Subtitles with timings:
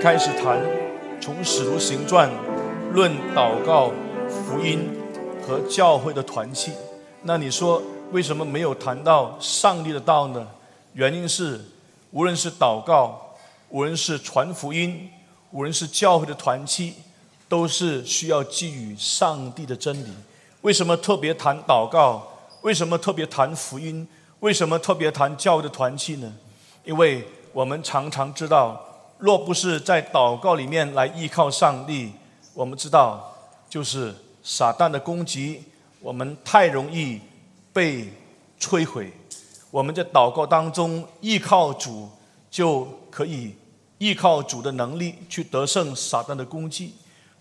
[0.00, 0.58] 开始谈
[1.20, 2.26] 从《使徒行传》
[2.94, 3.92] 论祷告、
[4.30, 4.88] 福音
[5.46, 6.72] 和教会的团契。
[7.24, 10.48] 那你说为什么没有谈到上帝的道呢？
[10.94, 11.60] 原因是，
[12.12, 13.36] 无论是祷告，
[13.68, 15.10] 无论是传福音，
[15.50, 16.94] 无论是教会的团契，
[17.46, 20.08] 都是需要基于上帝的真理。
[20.62, 22.26] 为什么特别谈祷告？
[22.62, 24.08] 为什么特别谈福音？
[24.38, 26.32] 为什么特别谈教会的团契呢？
[26.86, 27.22] 因为
[27.52, 28.86] 我们常常知道。
[29.20, 32.10] 若不是在祷告里面来依靠上帝，
[32.54, 33.36] 我们知道
[33.68, 35.62] 就是撒旦的攻击，
[36.00, 37.20] 我们太容易
[37.70, 38.10] 被
[38.58, 39.12] 摧毁。
[39.70, 42.08] 我们在祷告当中依靠主，
[42.50, 43.54] 就可以
[43.98, 46.94] 依靠主的能力去得胜撒旦的攻击，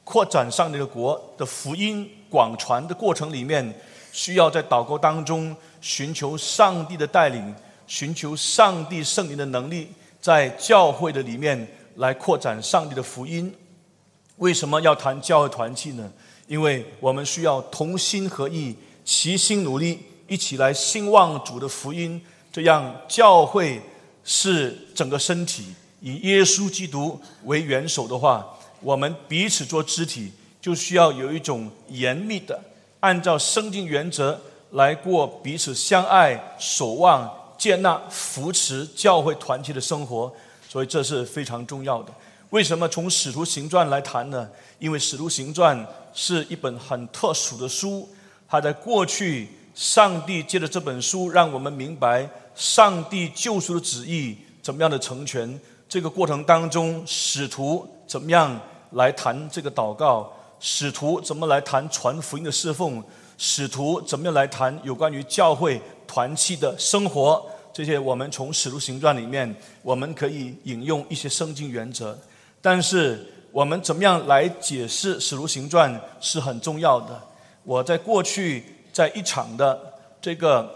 [0.04, 3.74] 扩展上帝的国的福音广传的过程里面，
[4.12, 7.56] 需要在祷告当中寻求上帝的带领，
[7.88, 9.88] 寻求上帝圣灵的能力。
[10.22, 13.54] 在教会的里面来扩展上帝的福音，
[14.38, 16.12] 为什么要谈教会团契呢？
[16.48, 22.22] 因为我们需要同心合意、齐心努力，一起来兴旺主的福音。
[22.52, 23.80] 这样教会
[24.24, 28.46] 是整个身体，以耶稣基督为元首的话，
[28.82, 32.60] 我们彼此做肢体，就需要有一种严密的
[33.00, 34.40] 按照圣经原则
[34.72, 37.32] 来过彼此相爱、守望。
[37.60, 40.34] 接纳、扶持教会团体的生活，
[40.68, 42.12] 所以这是非常重要的。
[42.52, 44.50] 为什么从《使徒行传》来谈呢？
[44.80, 45.78] 因为《使徒行传》
[46.14, 48.10] 是一本很特殊的书，
[48.48, 55.60] 它在过去，上帝借着这本书，让我们明白上帝救赎的旨意怎么样的成全。
[55.88, 58.60] 这个过程当中，使徒怎么样
[58.92, 60.32] 来谈这个祷告？
[60.60, 63.04] 使徒怎么来谈传福音的侍奉？
[63.38, 65.80] 使徒怎么样来谈有关于教会？
[66.10, 72.18] 团契的生活，这些我们从《使徒行传》里面，我们可以引用一些圣经原则。
[72.60, 77.22] 但是，我们怎么样来解释《使徒行传》是很重要的。
[77.64, 79.80] 我在过去在一场的
[80.20, 80.68] 这个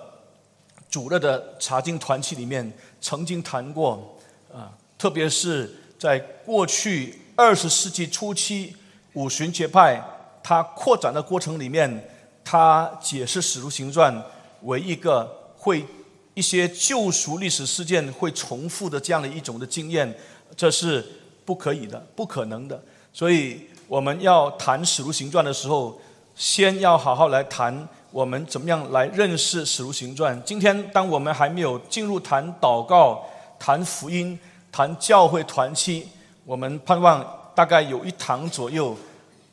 [0.88, 4.16] 主日的查经团契里面，曾经谈过
[4.54, 8.76] 啊，特别是在过去二十世纪初期，
[9.14, 10.00] 五旬节派
[10.44, 12.08] 它扩展的过程里面，
[12.46, 14.16] 它解释《使徒行传》。
[14.64, 15.86] 为一个会
[16.34, 20.14] 一些救赎历史事件会重复的这样的一种的经验，
[20.56, 21.06] 这是
[21.46, 22.82] 不可以的，不可能的。
[23.12, 26.00] 所以我们要谈使徒行传的时候，
[26.36, 30.42] 先要好好来谈我们怎么样来认识使徒行传。
[30.44, 33.24] 今天当我们还没有进入谈祷告、
[33.60, 34.38] 谈福音、
[34.72, 36.08] 谈教会团契，
[36.46, 37.24] 我们盼望
[37.54, 38.98] 大概有一堂左右，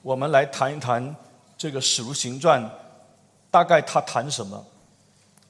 [0.02, 1.14] 我们来谈一谈
[1.58, 2.70] 这个使徒行传，
[3.50, 4.56] 大概他谈什么。《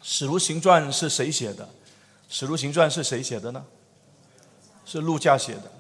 [0.03, 1.65] 使徒行传》是谁写的？
[2.29, 3.65] 《使徒行传》是谁写的呢？
[4.85, 5.71] 是陆家写的。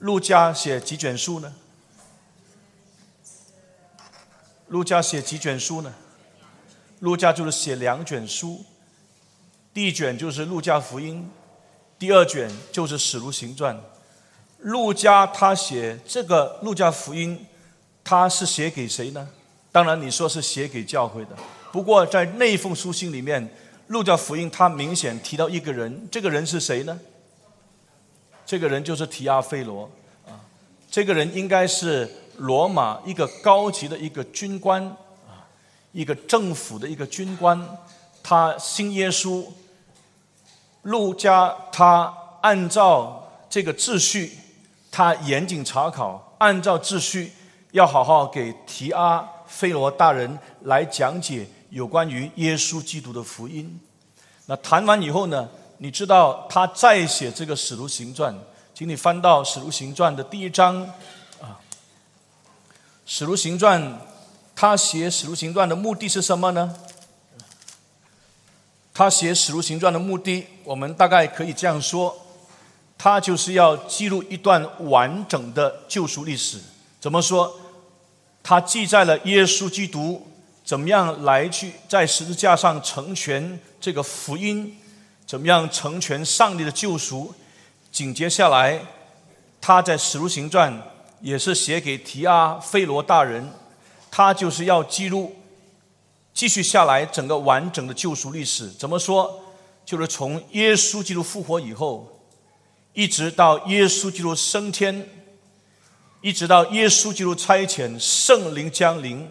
[0.00, 1.54] 陆家写几卷书呢？
[4.68, 5.94] 陆家写几卷书呢？
[7.00, 8.64] 陆家就是写两卷书。
[9.72, 11.22] 第一卷就是《陆家福音》，
[11.98, 13.76] 第二卷就是《使徒行传》。
[14.58, 17.38] 陆家他写这个《陆家福音》，
[18.02, 19.28] 他是写给谁呢？
[19.70, 21.36] 当然，你说是写给教会的。
[21.76, 23.46] 不过，在那一封书信里面，
[23.88, 26.98] 《路加福音》他明显提到一个人，这个人是谁呢？
[28.46, 29.82] 这个人就是提阿非罗
[30.26, 30.40] 啊，
[30.90, 34.82] 这个人应该是罗马一个高级的一个军官
[35.28, 35.44] 啊，
[35.92, 37.62] 一个政府的一个军官，
[38.22, 39.44] 他信耶稣。
[40.80, 42.10] 路加他
[42.40, 44.32] 按照这个秩序，
[44.90, 47.32] 他严谨查考，按照秩序
[47.72, 51.46] 要好好给提阿非罗大人来讲解。
[51.70, 53.80] 有关于耶稣基督的福音，
[54.46, 55.48] 那谈完以后呢？
[55.78, 58.34] 你知道他再写这个使徒行传，
[58.74, 60.82] 请你翻到使徒行传的第一章
[61.38, 61.60] 啊。
[63.04, 64.00] 使徒行传，
[64.54, 66.74] 他写使徒行传的目的是什么呢？
[68.94, 72.16] 他写使徒行传的目的，我们大概可以这样说：
[72.96, 76.58] 他就是要记录一段完整的救赎历史。
[76.98, 77.54] 怎么说？
[78.42, 80.25] 他记载了耶稣基督。
[80.66, 84.76] 怎么样来去在十字架上成全这个福音？
[85.24, 87.32] 怎么样成全上帝的救赎？
[87.92, 88.84] 紧接下来，
[89.60, 90.82] 他在使徒行传
[91.20, 93.48] 也是写给提阿费罗大人，
[94.10, 95.36] 他就是要记录
[96.34, 98.68] 继续下来整个完整的救赎历史。
[98.70, 99.40] 怎么说？
[99.84, 102.20] 就是从耶稣基督复活以后，
[102.92, 105.08] 一直到耶稣基督升天，
[106.20, 109.30] 一直到耶稣基督差遣圣灵降临。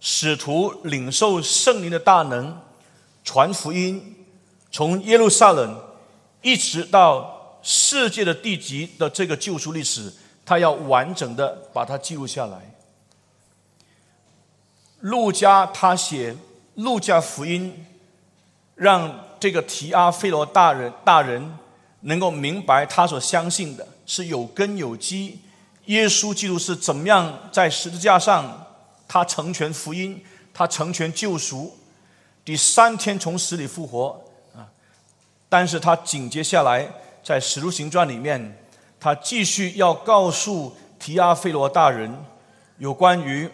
[0.00, 2.60] 使徒领受圣灵的大能，
[3.24, 4.14] 传福音，
[4.70, 5.80] 从耶路撒冷
[6.42, 10.12] 一直到世界的地级的这个救赎历史，
[10.46, 12.74] 他要完整的把它记录下来。
[15.00, 16.36] 路加他写
[16.74, 17.86] 路加福音，
[18.74, 21.58] 让这个提阿费罗大人大人
[22.00, 25.40] 能够明白他所相信的是有根有基。
[25.86, 28.67] 耶稣基督是怎么样在十字架上，
[29.08, 30.22] 他成全福音，
[30.52, 31.74] 他成全救赎，
[32.44, 34.22] 第三天从死里复活
[34.54, 34.68] 啊！
[35.48, 36.86] 但是他紧接下来
[37.24, 38.56] 在使徒行传里面，
[39.00, 42.14] 他继续要告诉提阿费罗大人
[42.76, 43.50] 有关于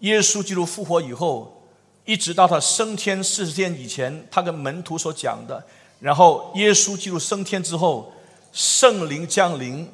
[0.00, 1.62] 耶稣基督复活以后，
[2.06, 5.62] 一直到他升天四十天以前，他跟门徒所讲的，
[6.00, 8.12] 然后耶稣基督升天之后，
[8.50, 9.86] 圣灵降临。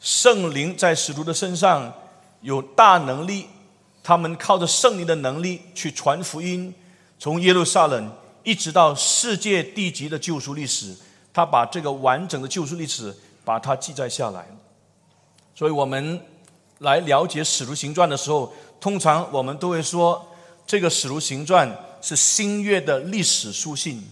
[0.00, 1.92] 圣灵在使徒的身上
[2.40, 3.46] 有大能力，
[4.02, 6.72] 他们靠着圣灵的能力去传福音，
[7.18, 8.12] 从耶路撒冷
[8.44, 10.96] 一直到世界地级的救赎历史，
[11.32, 13.14] 他把这个完整的救赎历史
[13.44, 14.46] 把它记载下来。
[15.54, 16.20] 所以我们
[16.78, 20.24] 来了解使徒行传的时候，通常我们都会说，
[20.66, 21.68] 这个使徒行传
[22.00, 24.02] 是新约的历史书信，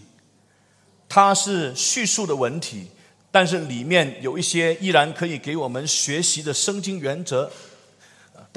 [1.07, 2.87] 它是叙述的文体。
[3.29, 7.51] 但是里面有一些依然可以给我们学习的圣经原则，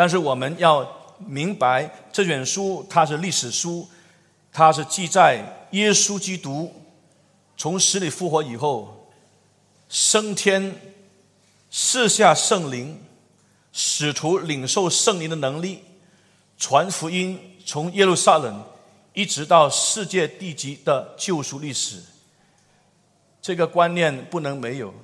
[0.01, 3.87] 但是我们要明白这卷书它是历史书，
[4.51, 6.75] 它是记载耶稣基督
[7.55, 9.13] 从死里复活以后
[9.91, 10.75] 升天，
[11.71, 12.99] 赐下圣灵，
[13.75, 15.83] 使徒领受圣灵的能力，
[16.57, 18.65] 传福音，从耶路撒冷
[19.13, 22.03] 一直到世界地级的救赎历史。
[23.43, 24.95] 这个观念不能没有。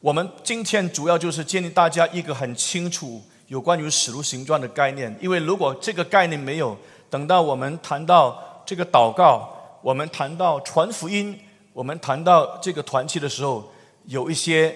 [0.00, 5.14] 我们今天主要就是建立大家一个很清楚有关于使徒行传的概念。
[5.20, 6.76] 因为如果这个概念没有，
[7.10, 9.48] 等到我们谈到这个祷告，
[9.82, 11.38] 我们谈到传福音，
[11.72, 13.64] 我们谈到这个团契的时候，
[14.06, 14.74] 有一些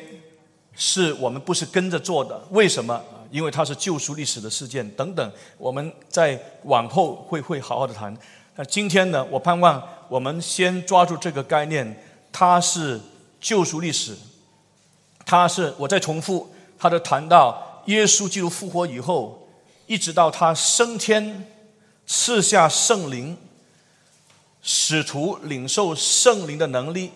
[0.74, 2.40] 是我们不是跟着做的。
[2.50, 3.00] 为什么？
[3.30, 5.32] 因为它是救赎历史的事件等等。
[5.58, 8.16] 我们在往后会会好好的谈。
[8.56, 9.22] 那今天呢？
[9.30, 12.04] 我盼望我们先抓住这个概念。
[12.30, 13.00] 它是
[13.40, 14.14] 救赎历史，
[15.24, 16.48] 它是我再重复，
[16.78, 19.48] 它的谈到耶稣基督复活以后，
[19.86, 21.46] 一直到他升天，
[22.06, 23.36] 赐下圣灵，
[24.62, 27.10] 使徒领受圣灵的能力，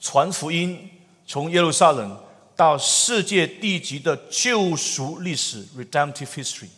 [0.00, 0.88] 传福音，
[1.26, 2.18] 从耶路撒冷
[2.54, 6.68] 到世界地级的救赎历史 （redemptive history）。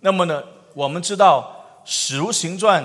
[0.00, 0.42] 那么呢，
[0.74, 2.84] 我们知道《使徒行传》。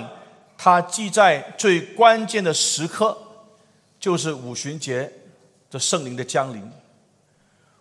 [0.62, 3.16] 它记在最关键的时刻，
[3.98, 5.10] 就是五旬节
[5.70, 6.70] 的圣灵的降临。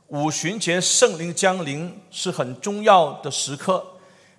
[0.09, 3.85] 五旬节圣灵降临是很重要的时刻，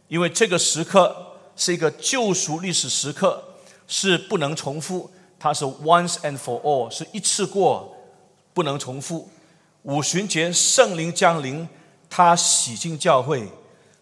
[0.08, 1.16] 因为这个时刻
[1.56, 3.42] 是一个救赎历史时刻，
[3.86, 7.96] 是不能重复，它是 once and for all，是一次过，
[8.52, 9.28] 不能重复。
[9.82, 11.68] 五旬节圣灵降临，
[12.08, 13.48] 他洗净教会，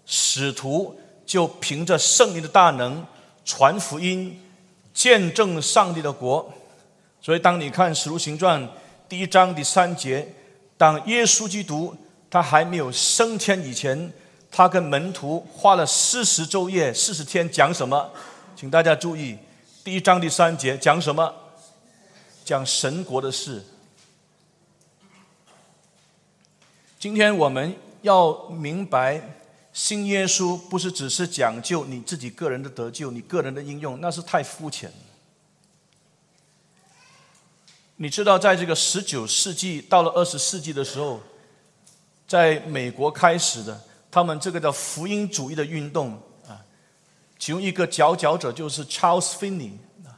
[0.06, 3.06] 使徒就凭着圣灵的大能。
[3.44, 4.38] 传福音，
[4.92, 6.52] 见证上帝的国。
[7.18, 8.62] 所以，当你看《使徒行传》
[9.08, 10.34] 第一章第三节，
[10.78, 11.94] 当耶稣基督
[12.30, 14.10] 他还没有升天以前，
[14.50, 18.10] 他跟门徒花了四十昼夜、四十天讲什么？
[18.56, 19.36] 请大家注意，
[19.84, 21.34] 第一章第三节讲什么？
[22.44, 23.62] 讲神国的事。
[26.98, 29.20] 今天我们要明白。
[29.70, 34.90] 新耶稣不是只是讲究你自己个人的得救，你个人的应用，那是太肤浅。
[38.00, 41.20] 你知道，在这个十九世纪到了二十世纪的时候，
[42.26, 46.12] 在美国开始的，他们这个叫福音主义的运动
[46.46, 46.56] 啊，
[47.38, 49.72] 其中一个佼佼者就是 Charles Finney
[50.06, 50.14] 啊。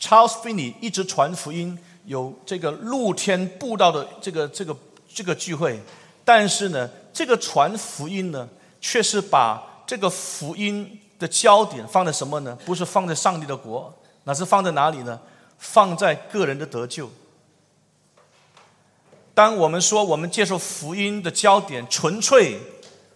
[0.00, 4.76] Charles Finney 一直传福音，有这个露天布道的这个这个
[5.14, 5.80] 这个聚会，
[6.24, 8.48] 但是呢，这个传福音呢。
[8.80, 12.56] 却是把这个福音的焦点放在什么呢？
[12.64, 13.92] 不是放在上帝的国，
[14.22, 15.18] 那是放在哪里呢？
[15.58, 17.10] 放在个人的得救。
[19.34, 22.58] 当我们说我们接受福音的焦点纯粹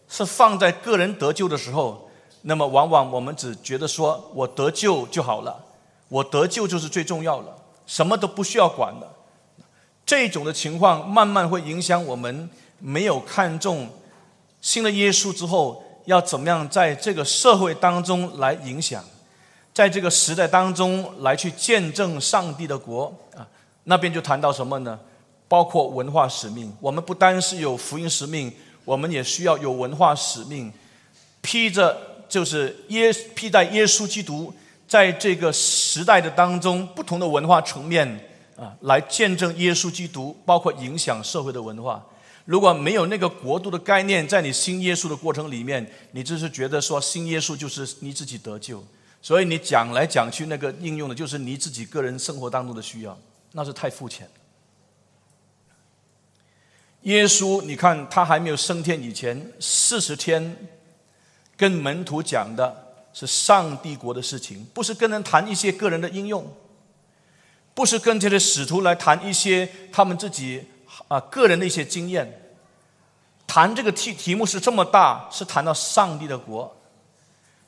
[0.08, 2.10] 是放在个人得救的时候，
[2.42, 5.64] 那么往往我们只觉得说我得救就好了，
[6.08, 7.56] 我得救就是最重要了，
[7.86, 9.12] 什么都不需要管了。
[10.04, 13.88] 这种的情况慢慢会影响我们没有看重。
[14.60, 19.04] 信了耶稣之后，要怎么样在这个社会当中来影响，
[19.74, 23.46] 在这个时代当中来去见证上帝的国啊？
[23.84, 24.98] 那边就谈到什么呢？
[25.48, 26.72] 包括文化使命。
[26.80, 28.52] 我们不单是有福音使命，
[28.84, 30.72] 我们也需要有文化使命，
[31.40, 31.96] 披着
[32.28, 34.52] 就是耶披戴耶稣基督，
[34.86, 38.06] 在这个时代的当中不同的文化层面
[38.56, 42.04] 啊，来见证耶稣基督，包括影响社会的文化。
[42.44, 48.82] 如果没有那个国度的概念在你信耶稣的过程里面，你只是觉得说信耶稣就是你自己得救，
[49.22, 53.16] 所以你讲来讲去那个应用的就是你自己个人生活当中的需要，
[53.52, 54.28] 那是太肤浅。
[57.02, 60.68] 耶稣，你看他还没有升天以前，四十天
[61.56, 66.54] 跟门徒讲的是上帝国的事情，不是跟人谈一些个人的应用，
[67.72, 70.66] 不是跟这些使徒来谈一些他们自己。
[71.08, 72.52] 啊，个人的一些经验，
[73.46, 76.76] 谈这个题题目是这么大，是谈到上帝的国。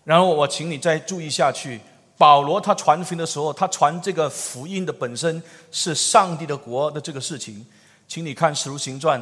[0.05, 1.81] 然后我请你再注意下去，
[2.17, 5.43] 保罗他传福音的时候，他传这个福音的本身
[5.73, 7.67] 是上帝的国的这个事情，
[8.07, 9.21] 请你看《使徒行传》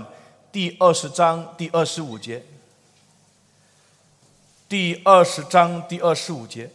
[0.50, 2.44] 第二十章第二十五节，
[4.68, 6.70] 第二十章第二十五节，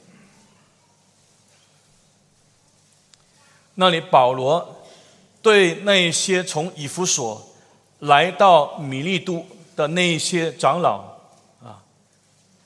[3.75, 4.73] 那里保罗。
[5.39, 7.47] 对那些从以弗所
[7.99, 9.45] 来到米利都
[9.77, 11.16] 的那些长老，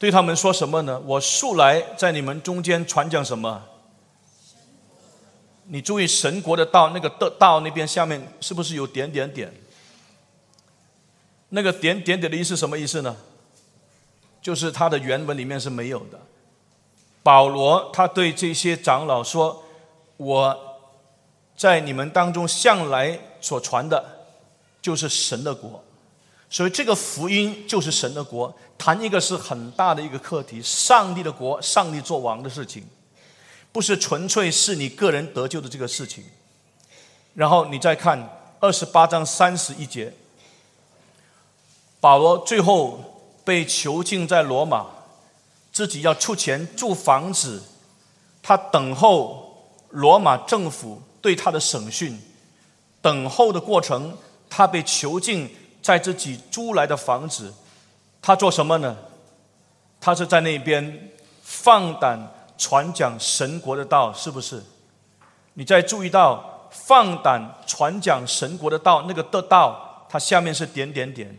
[0.02, 1.00] 对他们说什么呢？
[1.06, 3.62] 我素来在你们中间传讲什么？
[5.66, 9.54] 你注意神国的道，那个的道那边下面是不是有点点点？
[11.50, 13.16] 那个点点点的意思什么意思呢？
[14.42, 16.20] 就是它的原文里面是没有的。
[17.22, 19.64] 保罗他对这些长老说
[20.18, 20.68] ：“我。”
[21.56, 24.04] 在你们当中向来所传的，
[24.82, 25.84] 就是神的国，
[26.52, 28.54] 所以这个福音就是神的国。
[28.78, 32.84] 谈一个是很大的一个课题，上帝的国，上帝做王的事情，
[33.72, 36.24] 不是纯粹是你个人得救的这个事情。
[37.34, 40.14] 然后你再看二十八章三十一节，
[42.00, 44.86] 保罗最后被囚禁在罗马，
[45.72, 47.64] 自己要出钱住房子，
[48.44, 51.02] 他等候罗马政府。
[51.22, 52.20] 对他的审讯，
[53.00, 54.18] 等候的过程，
[54.50, 55.48] 他被囚禁
[55.82, 57.54] 在自己租来的房子，
[58.22, 58.98] 他做什么呢？
[60.00, 61.10] 他是在那边
[61.42, 62.20] 放胆
[62.58, 64.64] 传讲神国的道，是不是？
[65.54, 71.38] 你再注意到放胆传讲神国的道，那个的道，它下面是点点点。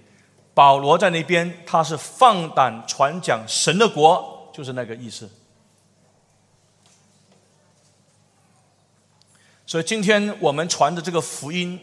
[0.55, 5.31] 保罗在那边，他是放胆传讲神的国，就是那个意思。
[9.65, 11.81] 所以今天我们传的这个福音，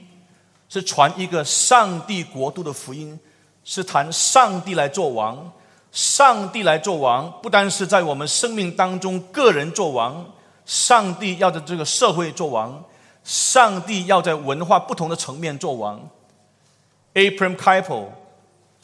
[0.70, 3.20] 是传一个上帝国度的福音，
[3.66, 5.52] 是谈上帝来做王，
[5.92, 10.26] 上帝来做王，不单是在我们生命当中个人做王，
[10.66, 12.82] 上帝要在这个社会做王，
[13.24, 16.00] 上帝要在文化不同的层面做王。
[17.14, 18.06] a p r a m Kuyper。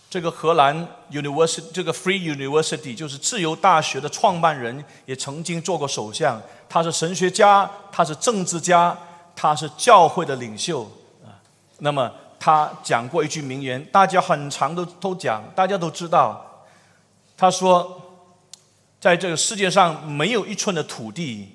[0.08, 6.42] 这个荷兰 University，这个 Free University 就是自由大学的创办人，也曾经做过首相。
[6.70, 8.98] 他是神学家，他是政治家，
[9.36, 10.90] 他是教会的领袖。
[11.80, 16.64] 那么他讲过一句名言，大家很长的都讲，大家都知道。
[17.38, 18.02] 他说，
[19.00, 21.50] 在这个世界上没有一寸的土地，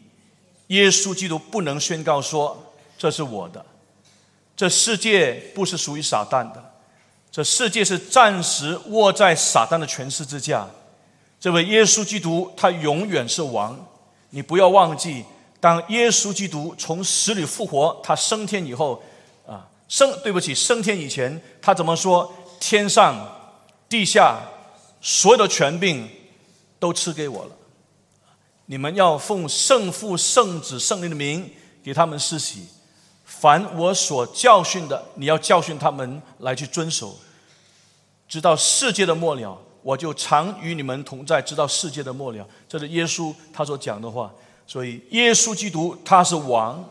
[0.68, 3.64] 耶稣基督不能宣告说这是我的。
[4.54, 6.62] 这世界不是属于撒旦的。
[7.32, 10.68] 这世界是暂时握在撒旦的权势之下，
[11.38, 13.78] 这位耶稣基督他永远是王。
[14.30, 15.24] 你不要忘记，
[15.60, 19.02] 当耶稣基督从死里复活，他升天以后，
[19.90, 22.32] 升对不起，升天以前，他怎么说？
[22.60, 23.16] 天上、
[23.88, 24.38] 地下
[25.00, 26.08] 所有的权柄
[26.78, 27.50] 都赐给我了。
[28.66, 31.50] 你们要奉圣父、圣子、圣灵的名
[31.82, 32.68] 给他们施洗。
[33.24, 37.18] 凡我所教训的，你要教训他们来去遵守，
[38.28, 42.46] 直到世界的末了，我就常与你们同在，直到世界的末了。
[42.68, 44.32] 这是耶稣他所讲的话。
[44.68, 46.88] 所以，耶稣基督他是王，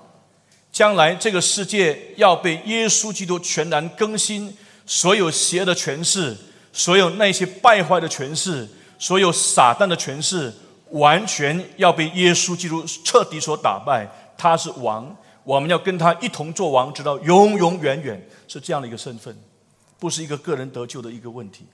[0.79, 4.55] 将来这个世界要被耶稣基督全然更新，
[4.85, 6.33] 所有邪恶的权势，
[6.71, 8.65] 所有那些败坏的权势，
[8.97, 10.53] 所有撒旦的权势，
[10.91, 14.09] 完全要被耶稣基督彻底所打败。
[14.37, 15.13] 他是王。
[15.43, 19.37] 我们要跟他一同做王，直到永永远远，是这样的一个身份，
[19.99, 21.65] 不是一个个人得救的一个问题。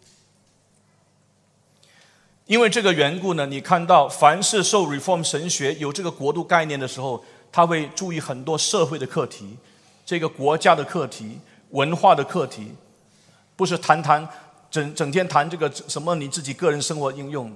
[2.47, 7.23] 因为这个缘故呢，你看到凡是受 Reform 神学有这个国度概念的时候，
[7.55, 9.55] 他会注意很多社会的课题，
[10.05, 12.73] 这个国家的课题、文化的课题，
[13.55, 14.27] 不是谈谈
[14.69, 17.49] 整整天谈这个什么你自己个人生活应用。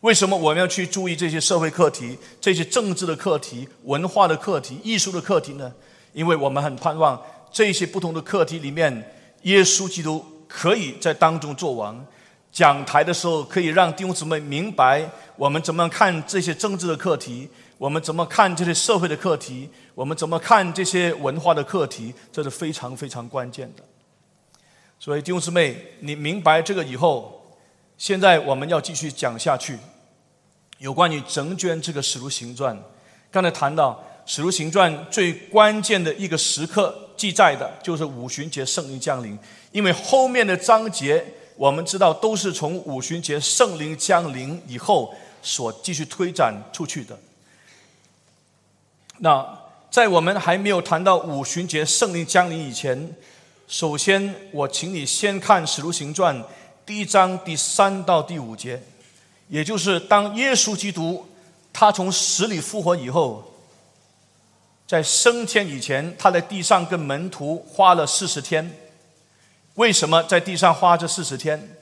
[0.00, 5.72] 为什么我们要去注意这些社会课题、这些政治的课题、文化的课题、艺术的课题呢？
[6.12, 7.18] 因为我们很盼望
[7.50, 9.10] 这些不同的课题里面，
[9.44, 12.04] 耶稣基督可以在当中做王。
[12.52, 19.68] 讲台的时候，可以让弟兄姊妹明白我们怎么样看这些政治的课题，我们怎么看这些社会的课题？
[19.94, 22.14] 我们怎么看这些文化的课题？
[22.32, 23.82] 这是非常非常关键的。
[24.98, 27.56] 所以弟兄姊妹，你明白这个以后，
[27.98, 29.76] 现在我们要继续讲下去，
[30.78, 32.76] 有关于整卷这个《使徒行传》。
[33.30, 34.02] 刚才谈到
[34.32, 39.36] 《使徒行传》最关键的一个时刻记载的，就是五旬节圣灵降临。
[39.72, 41.24] 因为后面的章节，
[41.56, 45.12] 我们知道都是从五旬节圣灵降临以后
[45.42, 47.18] 所继续推展出去的。
[49.18, 49.58] 那
[49.90, 53.14] 在我们还没有谈到五旬节圣灵降临以前，
[53.68, 56.36] 首先我请你先看《使徒行传》
[56.84, 58.82] 第一章第三到第五节，
[59.48, 61.26] 也就是当耶稣基督
[61.72, 63.52] 他从死里复活以后，
[64.86, 68.78] 在升天以前，他在地上跟门徒花了四十天。
[69.74, 71.76] 为什么在地上花这四十天？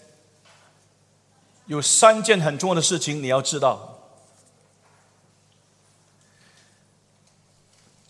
[1.66, 3.91] 有三件很重要的事情你要知道。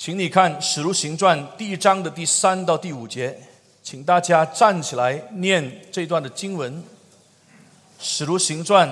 [0.05, 3.39] 请你看《使徒行传》第一章的第三到第五节，
[3.85, 6.75] 请大家站起来念这段的经文。
[8.01, 8.89] 《使徒行传》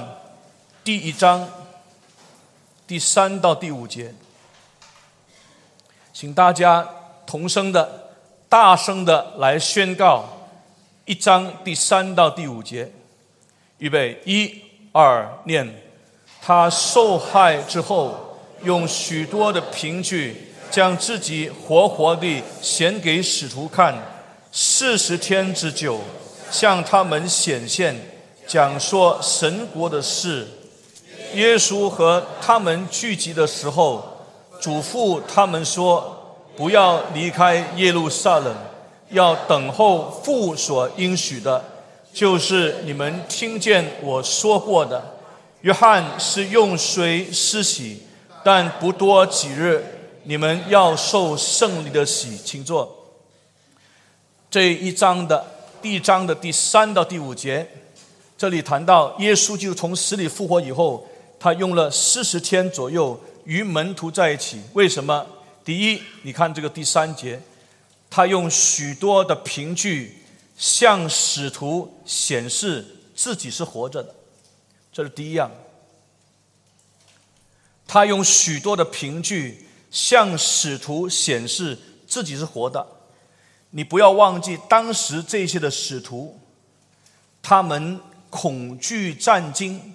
[0.85, 1.49] 第一章
[2.87, 4.15] 第三到第五节，
[6.13, 6.89] 请大家
[7.27, 8.13] 同声的、
[8.49, 10.27] 大声的来宣告
[11.07, 12.89] 一章第三到第五节。
[13.79, 14.63] 预备，一、
[14.93, 15.83] 二，念。
[16.41, 20.47] 他受害之后，用许多的凭据。
[20.71, 23.95] 将自己活活地显给使徒看，
[24.53, 26.01] 四十天之久，
[26.51, 27.95] 向他们显现，
[28.47, 30.47] 讲说神国的事。
[31.35, 34.25] 耶稣和他们聚集的时候，
[34.61, 38.55] 嘱咐他们说：“不要离开耶路撒冷，
[39.11, 41.65] 要等候父所应许的，
[42.13, 45.03] 就是你们听见我说过的。
[45.63, 48.03] 约翰是用水施洗，
[48.43, 49.97] 但不多几日。”
[50.31, 53.19] 你们要受胜利的喜，请坐。
[54.49, 55.45] 这一章的
[55.83, 57.69] 第一章的第三到第五节，
[58.39, 61.05] 这里谈到耶稣就从死里复活以后，
[61.41, 64.63] 他用了四十天左右与门徒在一起。
[64.75, 65.27] 为什么？
[65.65, 67.43] 第一，你看这个第三节，
[68.09, 70.17] 他用许多的凭据
[70.57, 74.15] 向使徒显示自己是活着的，
[74.93, 75.51] 这是第一样。
[77.89, 79.67] 他用许多的凭据。
[79.91, 81.77] 向使徒显示
[82.07, 82.87] 自己是活的，
[83.71, 86.39] 你不要忘记当时这些的使徒，
[87.43, 89.95] 他们恐惧战惊，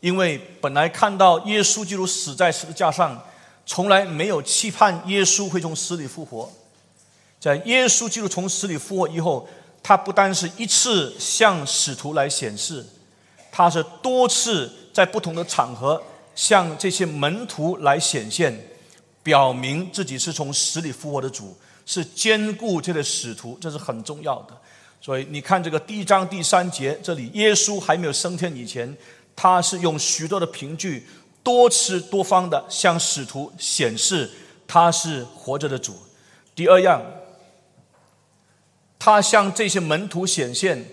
[0.00, 3.20] 因为本来看到耶稣基督死在十字架上，
[3.64, 6.50] 从来没有期盼耶稣会从死里复活。
[7.40, 9.48] 在耶稣基督从死里复活以后，
[9.82, 12.86] 他不单是一次向使徒来显示，
[13.50, 16.00] 他是多次在不同的场合
[16.34, 18.56] 向这些门徒来显现。
[19.26, 21.52] 表明自己是从死里复活的主，
[21.84, 24.56] 是兼顾这个使徒，这是很重要的。
[25.00, 28.96] 所以你看这个第一章第三节，这里耶稣还没有升天以前，
[29.34, 31.04] 他是用许多的凭据，
[31.42, 34.30] 多次多方的向使徒显示
[34.64, 35.96] 他是活着的主。
[36.54, 37.02] 第二样，
[38.96, 40.84] 他向这些门徒显现，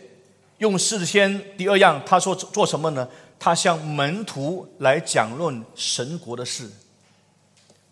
[0.58, 1.56] 用四天。
[1.56, 3.08] 第二样，他说做什么呢？
[3.38, 6.68] 他向门徒来讲论神国的事。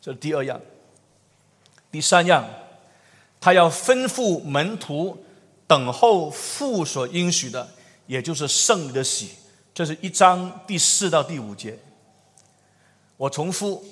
[0.01, 0.59] 这是第二样，
[1.91, 2.43] 第三样，
[3.39, 5.23] 他要吩咐门徒
[5.67, 7.69] 等候父所应许的，
[8.07, 9.29] 也就是圣灵的喜。
[9.73, 11.77] 这是一章第四到第五节。
[13.15, 13.85] 我重复，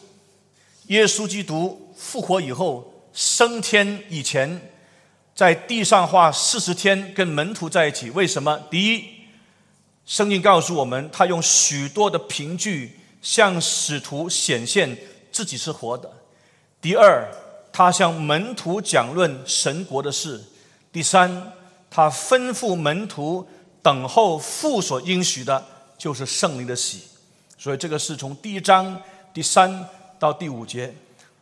[0.87, 4.59] 耶稣基督复活以后升天以前，
[5.35, 8.09] 在地上花四十天跟门徒在一起。
[8.09, 8.59] 为什么？
[8.71, 9.05] 第一，
[10.07, 14.97] 圣经告诉我们，他用许多的凭据向使徒显现。
[15.31, 16.11] 自己是活的。
[16.81, 17.29] 第二，
[17.71, 20.43] 他向门徒讲论神国的事。
[20.91, 21.53] 第三，
[21.89, 23.47] 他吩咐门徒
[23.81, 25.63] 等候父所应许的，
[25.97, 27.03] 就是圣灵的喜。
[27.57, 29.01] 所以这个是从第一章
[29.33, 29.85] 第三
[30.17, 30.93] 到第五节。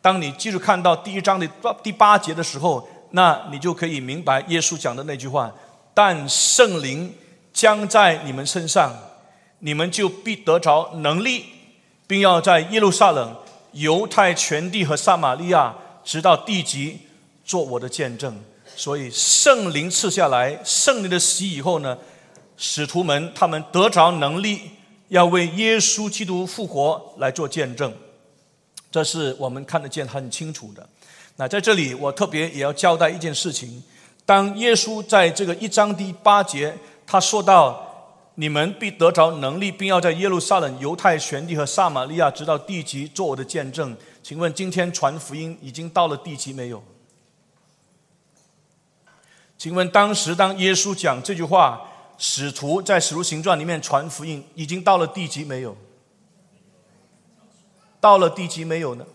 [0.01, 1.47] 当你记住看到第一章的
[1.83, 5.53] 第八节的时候，那你就可以明白耶稣讲的那句话：
[5.93, 7.13] 但圣灵
[7.53, 8.95] 将在你们身上，
[9.59, 11.45] 你们就必得着能力，
[12.05, 13.35] 并要在耶路撒冷。
[13.73, 16.99] 犹太全地和撒玛利亚，直到地极，
[17.45, 18.39] 做我的见证。
[18.75, 21.97] 所以圣灵赐下来，圣灵的洗以后呢，
[22.57, 24.61] 使徒们他们得着能力，
[25.07, 27.91] 要为耶稣基督复活来做见证。
[28.91, 30.87] 这是我们看得见很清楚的。
[31.35, 33.83] 那在这里，我特别也要交代一件事情：
[34.25, 36.75] 当耶稣在这个一章第八节，
[37.05, 37.86] 他说到
[38.39, 43.97] 你们必得着能力，并要在耶路撒冷、犹太全地和撒玛利亚，直到地极，做我的见证。
[44.21, 46.83] 请问今天传福音已经到了地极没有？
[49.57, 55.75] 请问当时当耶稣讲这句话，使徒在使徒行传里面传福音，已经到了地极没有？
[57.99, 59.05] 到了地极没有呢？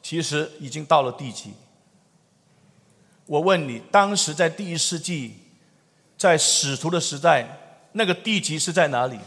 [0.00, 1.54] 其实已经到了地极。
[3.26, 5.38] 我问你，当时在第一世纪，
[6.24, 7.46] 在使徒的时代，
[7.92, 9.18] 那个地级是在哪里？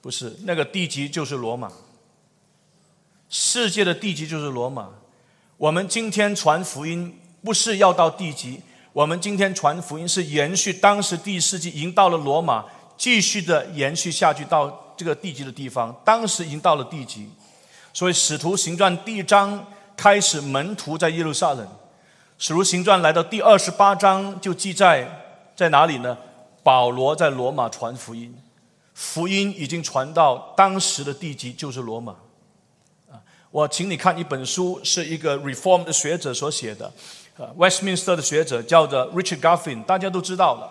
[0.00, 1.70] 不是，那个地级就是罗马。
[3.28, 4.88] 世界的地级就是罗马。
[5.56, 8.60] 我们今天传福音不是要到地级，
[8.92, 12.64] 我们今天传福音是延续当时第一世纪已经到了罗马，
[12.96, 15.94] 继续的延续下去到这个地级的地方。
[16.04, 17.30] 当时已经到了地级，
[17.92, 19.64] 所以使徒行传第一章。
[19.96, 21.66] 开始门徒在耶路撒冷，
[22.38, 25.08] 使徒行传来到第二十八章就记载
[25.56, 26.16] 在哪里呢？
[26.62, 28.36] 保罗在罗马传福音，
[28.92, 32.12] 福音已经传到当时的地级，就是罗马。
[33.10, 33.16] 啊，
[33.50, 36.92] 我请你看一本书，是一个 Reform 的学者所写的，
[37.38, 40.70] 呃，Westminster 的学者叫做 Richard Garfin，大家都知道了。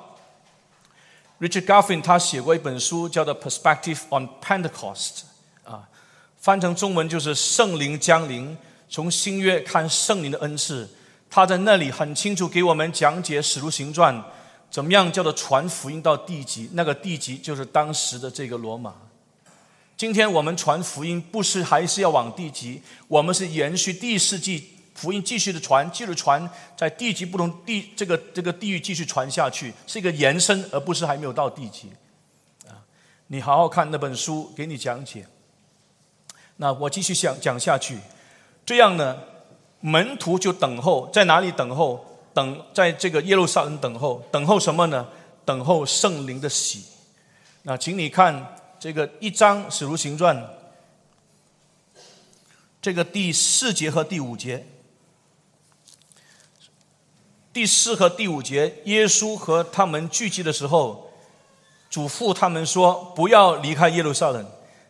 [1.39, 5.21] Richard Garfin 他写过一本书叫做 Perspective on Pentecost，
[5.63, 5.89] 啊，
[6.37, 8.55] 翻成中文就是圣灵降临。
[8.87, 10.87] 从新约看圣灵的恩赐，
[11.29, 14.23] 他在那里很清楚给我们讲解使徒行传
[14.69, 18.93] 怎么样叫做传福音到地级，那个地级就是当时的这个罗马。
[19.97, 31.89] 今天我们传福音不是还是要往地级，我们是延续第四纪福音继续的传，继续传在地级不同地这个这个地域继续传下去，是一个延伸，而不是还没有到地级。
[32.67, 32.83] 啊，
[33.27, 35.25] 你好好看那本书，给你讲解。
[36.57, 37.97] 那我继续讲讲下去。
[38.65, 39.17] 这样呢，
[39.85, 42.03] 门徒就等候在哪里等候？
[42.33, 45.07] 等在这个耶路撒冷等候，等候什么呢？
[45.45, 46.83] 等候圣灵的喜。
[47.61, 50.49] 那请你看这个一章使徒行传，
[52.81, 54.65] 这个第四节和第五节，
[57.53, 61.11] 第四和第五节，耶稣和他们聚集的时候，
[61.91, 64.45] 嘱咐他们说：不要离开耶路撒冷，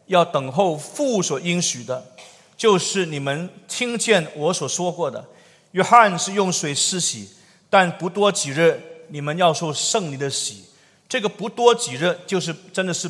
[0.05, 2.15] 要等候父所应许的。
[2.57, 5.25] 就是你们听见我所说过的，
[5.71, 7.29] 约翰是用水施洗，
[7.69, 10.65] 但不多几日，你们要受圣灵的洗。
[11.07, 13.09] 这个不多几日，就是真的是，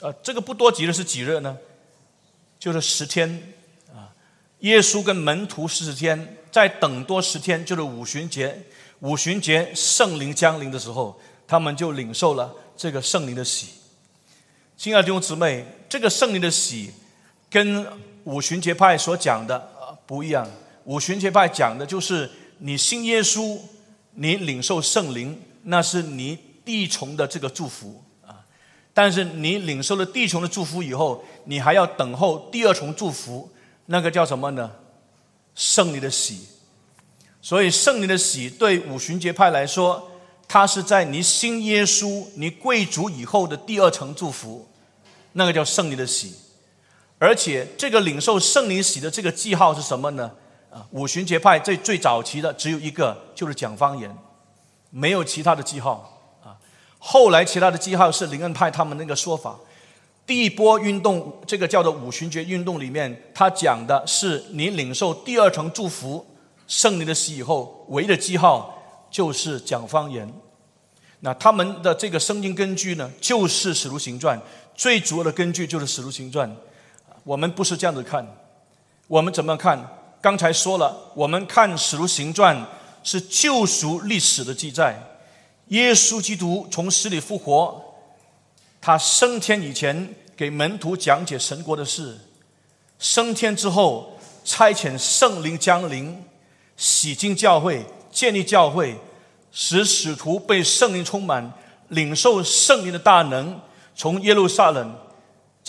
[0.00, 1.56] 呃，这个不多几日是几日呢？
[2.58, 3.54] 就是十天
[3.88, 4.08] 啊。
[4.60, 8.64] 耶稣跟门徒四十天，再等多十天，就是五旬节。
[9.00, 13.68] 五旬节圣灵降临的时候，他们就领受了这个圣灵的洗。
[14.76, 16.90] 亲爱的弟兄姊妹，这个圣灵的洗
[17.50, 17.86] 跟
[18.24, 19.70] 五旬节派所讲的
[20.06, 20.48] 不一样。
[20.84, 23.58] 五旬节派讲的就是你信耶稣，
[24.14, 28.44] 你领受圣灵，那是你地重的这个祝福啊。
[28.92, 33.50] 但是你领受了地重的祝福以后，你还要等候第二重祝福，
[33.86, 34.70] 那个叫什么呢？
[35.54, 36.46] 圣灵的喜。
[37.42, 40.10] 所以圣灵的喜对五旬节派来说，
[40.46, 44.68] 它是在你信耶稣、你贵族以后的第二层祝福，
[45.32, 46.34] 那个叫圣灵的喜。
[47.20, 50.30] 而且这个领受圣灵喜的这个记号是什么呢？
[50.70, 54.16] 啊，五旬节派最最早期的只有一个，就是讲方言，
[54.88, 56.56] 没有其他的记号啊。
[56.98, 59.58] 后来其他的记号是灵恩派他们那个说法。
[60.26, 66.26] 第一波运动，这个叫做五旬节运动里面，他讲的是你领受第二层祝福
[66.66, 70.32] 圣灵的喜以后，唯一的记号就是讲方言。
[71.20, 74.40] 那他们的这个圣经根据呢，就是使徒行传，
[74.74, 76.56] 最主要的根据就是使徒行传。
[77.24, 78.26] 我们不是这样子看，
[79.06, 79.96] 我们怎么看？
[80.22, 82.56] 刚才说了，我们看《使徒行传》
[83.02, 85.02] 是救赎历史的记载。
[85.68, 87.82] 耶稣基督从死里复活，
[88.80, 92.18] 他升天以前给门徒讲解神国的事，
[92.98, 96.22] 升天之后差遣圣灵降临，
[96.76, 98.98] 洗净教会，建立教会，
[99.52, 101.52] 使使徒被圣灵充满，
[101.88, 103.60] 领受圣灵的大能，
[103.94, 104.94] 从耶路撒冷。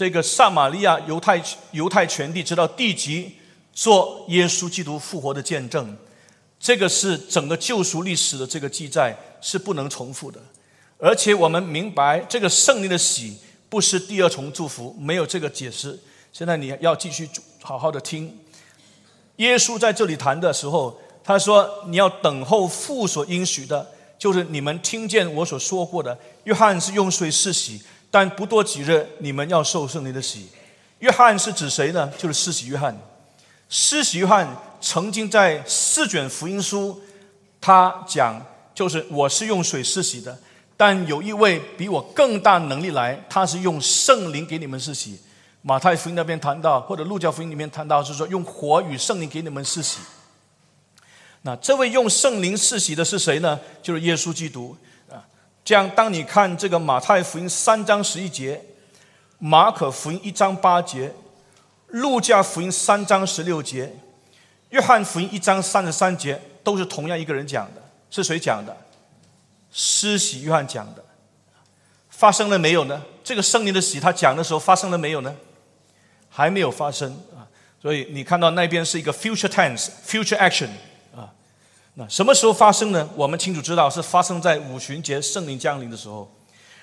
[0.01, 1.39] 这个撒玛利亚、犹太、
[1.73, 3.33] 犹太全地，直到地极，
[3.71, 5.95] 做耶稣基督复活的见证。
[6.59, 10.41] 这个是整个救赎历史的这个记载是不能重复的。
[10.97, 13.37] 而且我们明白，这个圣灵的喜
[13.69, 15.99] 不是第二重祝福，没有这个解释。
[16.33, 17.29] 现在你要继续
[17.61, 18.35] 好好的听。
[19.35, 23.87] 耶稣在这里谈的时候，他说：“你要等候父所应许的，
[24.17, 27.79] 就是你们听见我所说过的。”约翰是用水施洗。
[28.11, 30.49] 但不多几日，你们要受圣灵的洗。
[30.99, 32.11] 约翰是指谁呢？
[32.17, 32.95] 就是施洗约翰。
[33.69, 34.47] 施洗约翰
[34.81, 37.01] 曾经在四卷福音书，
[37.61, 38.45] 他讲
[38.75, 40.37] 就是我是用水施洗的，
[40.75, 45.17] 但有一位比我更大能力来，他是用圣灵给你们施洗。
[45.61, 49.99] 马太福音那边谈到，或者路加福音里面谈到，是说用火与圣灵给你们施洗。
[51.43, 53.59] 那这位用圣灵施洗的是谁呢？
[53.81, 54.75] 就是耶稣基督。
[55.63, 58.61] 这样，当你看这个马太福音三章十一节，
[59.37, 61.13] 马可福音一章八节，
[61.87, 63.93] 路加福音三章十六节，
[64.69, 67.81] 约翰福音一章三十三节，都是同样一个人讲的。
[68.09, 68.75] 是谁讲的？
[69.71, 71.03] 施洗约翰讲的。
[72.09, 73.01] 发生了没有呢？
[73.23, 75.35] 这个圣灵的洗，他讲的时候发生了没有呢？
[76.29, 77.47] 还没有发生啊，
[77.81, 80.69] 所以你看到那边是一个 future tense，future action。
[81.95, 83.09] 那什么时候发生呢？
[83.15, 86.29] 我们清楚知道是发生在五旬节圣灵降临的时候。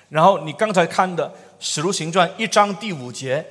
[0.09, 1.27] 然后你刚才看的
[1.59, 3.43] 《使徒行传》一章第五节，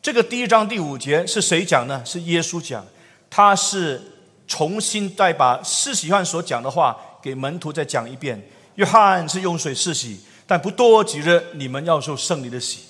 [0.00, 2.00] 这个第一章第五节是谁讲呢？
[2.04, 2.86] 是耶稣讲，
[3.28, 4.00] 他是
[4.46, 8.40] 重新再把施洗约翰所讲的话给门徒再讲一遍。
[8.76, 12.84] 约翰是用水施洗，但不多几日你们要受圣灵的洗。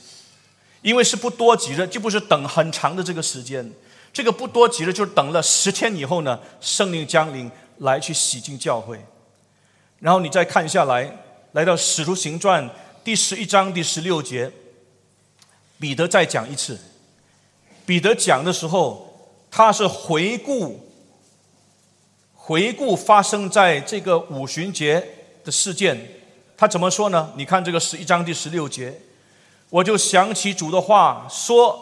[0.82, 3.70] 因为是不多几日，就不是等很长的这个时间。
[4.12, 8.98] 这个不多几日，就是等了十天以后呢，圣灵降临来去洗净教会。
[9.98, 11.14] 然后你再看下来，
[11.52, 12.70] 来到使徒行传
[13.04, 14.50] 第十一章第十六节，
[15.78, 16.78] 彼得再讲一次。
[17.84, 20.88] 彼得讲的时候，他是回顾
[22.34, 25.06] 回顾发生在这个五旬节
[25.44, 26.22] 的事件。
[26.56, 27.32] 他怎么说呢？
[27.36, 28.98] 你看这个十一章第十六节。
[29.70, 31.78] 我就想起主的话说：“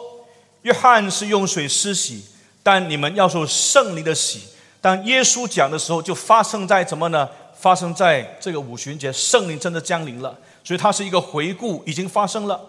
[0.61, 2.23] 约翰是用水施洗，
[2.61, 4.43] 但你们要受圣灵的洗。”
[4.81, 7.29] 当耶稣讲的时候，就发生在怎么呢？
[7.53, 10.39] 发生在这个五旬节，圣灵真的降临了。
[10.63, 12.61] 所以它是一个回顾，已经发生了。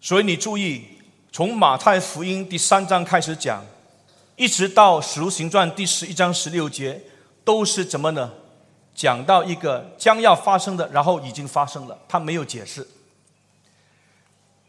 [0.00, 0.84] 所以你注意，
[1.30, 3.64] 从马太福音第三章开始讲，
[4.34, 7.02] 一直到使徒行传第十一章十六节，
[7.44, 8.32] 都是怎么呢？
[8.94, 12.86] 讲到一个将要发生的，然后已经发生了，他没有解释。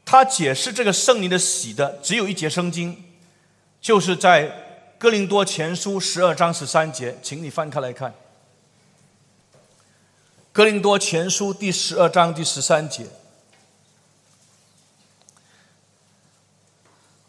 [0.05, 3.05] 他解释这个圣灵的喜的只有一节圣经，
[3.81, 4.66] 就是在
[4.99, 8.15] 哥林多前书十二章十三节，请你翻开来看。
[10.51, 13.05] 哥林多前书第十二章第十三节，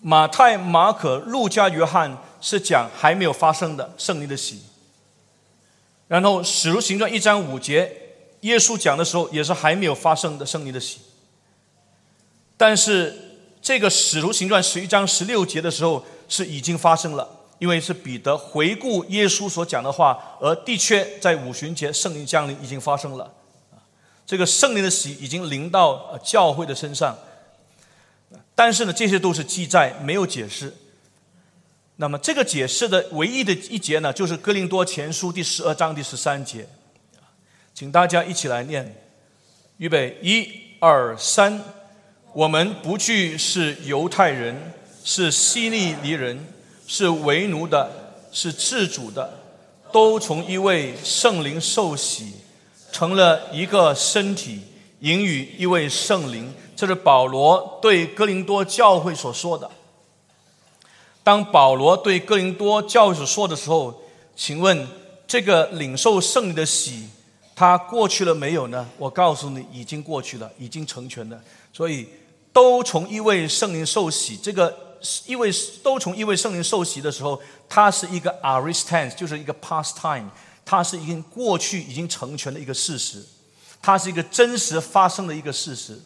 [0.01, 4.63] 马太、马可、路加、约翰是讲还没有发生的圣灵的喜。
[6.07, 11.01] 然后《使徒行传》一章五节，耶稣讲的时候也是还没有发生的圣灵的喜。
[12.57, 13.15] 但是
[13.61, 23.35] 这个《使徒行传》十一章十六节的时候是已经发生了，因为是彼得回顾耶稣所讲的话，而的确在五旬节圣灵降临已经发生了。
[24.27, 27.17] 这个圣灵的喜已经临到教会的身上。
[28.55, 30.75] 但是呢，这些都是记载，没有解释。
[31.97, 36.69] 那么这个解释的唯一的一节呢，就是《哥林多前书》第十二章第十三节，
[37.75, 39.01] 请大家一起来念，
[39.79, 41.61] 预备，一、二、三，
[42.33, 46.39] 我们不惧是犹太人，是希利尼人，
[46.89, 49.31] 是为奴的，是自主的，
[49.93, 52.33] 都从一位圣灵受洗，
[52.91, 54.63] 成了一个身体，
[55.01, 56.51] 引与一位圣灵。
[56.75, 59.71] 这是保罗对哥林多教会所说的。
[61.23, 64.03] 当保罗对哥林多教会所说的时候，
[64.35, 64.89] 请问
[65.27, 67.07] 这个领受圣灵的喜，
[67.55, 68.89] 他过去了没有呢？
[68.97, 71.39] 我告诉你，已经过去了，已经成全了。
[71.71, 72.09] 所以
[72.51, 74.75] 都从一位圣灵受洗，这个
[75.27, 75.51] 一位
[75.83, 80.29] 都从一位圣灵受洗的时候，它是一个 aristan，就是一个 past time，
[80.65, 83.25] 它是已经过去已经成全的一个事实，
[83.81, 86.01] 它是一个真实发生的一个事实。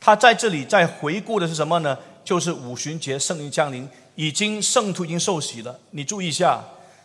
[0.00, 1.98] 他在这里在回顾的是什么呢？
[2.24, 3.88] 就是五旬节圣灵降临。
[4.14, 6.60] 已经圣徒已经受洗了，你注意一下，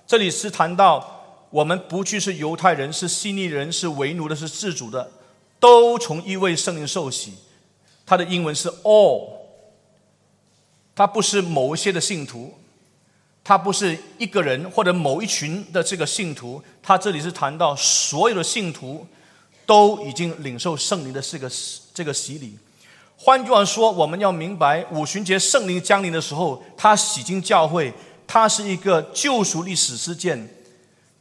[0.07, 5.11] 这里是谈到我们不去是犹太人，是希利人，是为奴的，是自主的，
[5.59, 7.35] 都从一位圣灵受洗。
[8.03, 9.32] 它的英文是 all，
[10.95, 12.53] 它不是某一些的信徒，
[13.43, 19.05] 它不是一个人或者某一群的这个信徒，它这里是谈到所有的信徒
[19.65, 21.51] 都已经领受圣灵的这个
[21.93, 22.57] 这个洗礼。
[23.17, 27.93] 换句话说，我们要明白五旬节圣灵降临的时候，它洗净教会，
[28.27, 30.47] 它是一个救赎历史事件。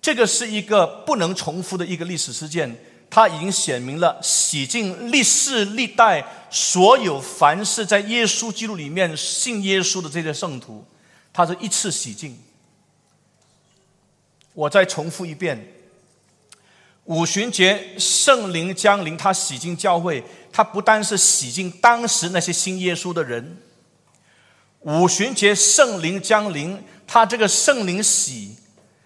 [0.00, 2.76] 这个是一个不能重复的一个历史事件，
[3.14, 10.82] 它已经显明了洗净历世历代所有凡是在耶稣基督里面信耶稣的这些圣徒，
[11.30, 12.38] 他是一次洗净。
[14.54, 15.74] 我再重复一遍。
[17.04, 23.58] 五旬节圣灵降临，他洗净教会，他不单是洗净当时那些信耶稣的人。
[24.80, 28.56] 五旬节圣灵降临，他这个圣灵洗，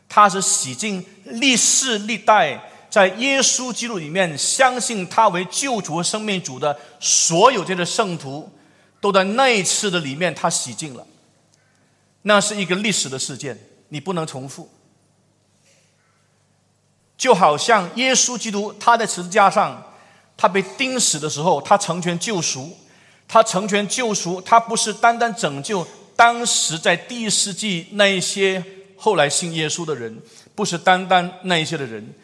[0.08, 8.50] 他是洗净历世历代在耶稣基督里面相信他为救主和生命主的所有这些圣徒，
[9.02, 11.06] 都在那一次的里面他洗净了。
[12.22, 13.58] 那是一个历史的事件，
[13.90, 14.70] 你不能重复。
[17.18, 19.92] 就好像耶稣基督他在十字架上，
[20.34, 22.74] 他被钉死的时候，他成全救赎，
[23.28, 28.64] 他成全救赎，他不是单单拯救当时在第一世纪那一些
[28.96, 30.18] 后来信耶稣的人，
[30.54, 32.14] 不是单单那一些的人。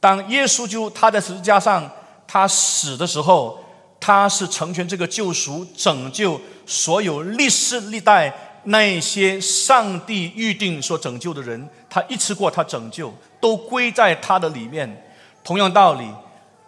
[0.00, 1.88] 当耶稣就他在十字架上
[2.26, 3.62] 他死的时候，
[4.00, 13.14] 他是成全这个救赎，拯救所有历世历代那些上帝预定所拯救的人，他一次过他拯救。
[13.40, 15.02] 都归在他的里面。
[15.42, 16.06] 同样道理，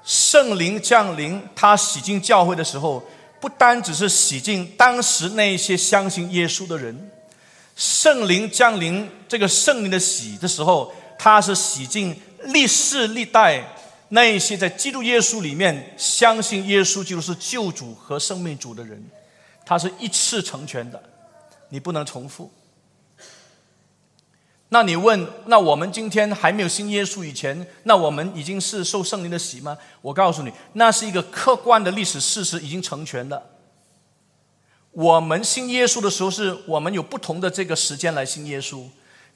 [0.03, 3.03] 圣灵降临，他洗净教会的时候，
[3.39, 7.11] 不单只是洗净当时那些相信耶稣的人。
[7.77, 13.65] 圣灵降临，这个圣灵的洗的时候，他是洗净历世历代
[14.09, 19.03] 那一些在基督耶稣里面相信耶稣就是救主和生命主的人。
[19.65, 21.03] 他是一次成全的，
[21.69, 22.51] 你不能重复。
[24.71, 29.77] 那你问，那我们今天还没有信耶稣以前，那我们已经是受圣灵的洗吗？
[30.01, 33.51] 我告诉你，那是一个客观的历史事实，已经成全了。
[34.91, 38.85] 我们信耶稣的时候，是我们有不同的这个时间来信耶稣。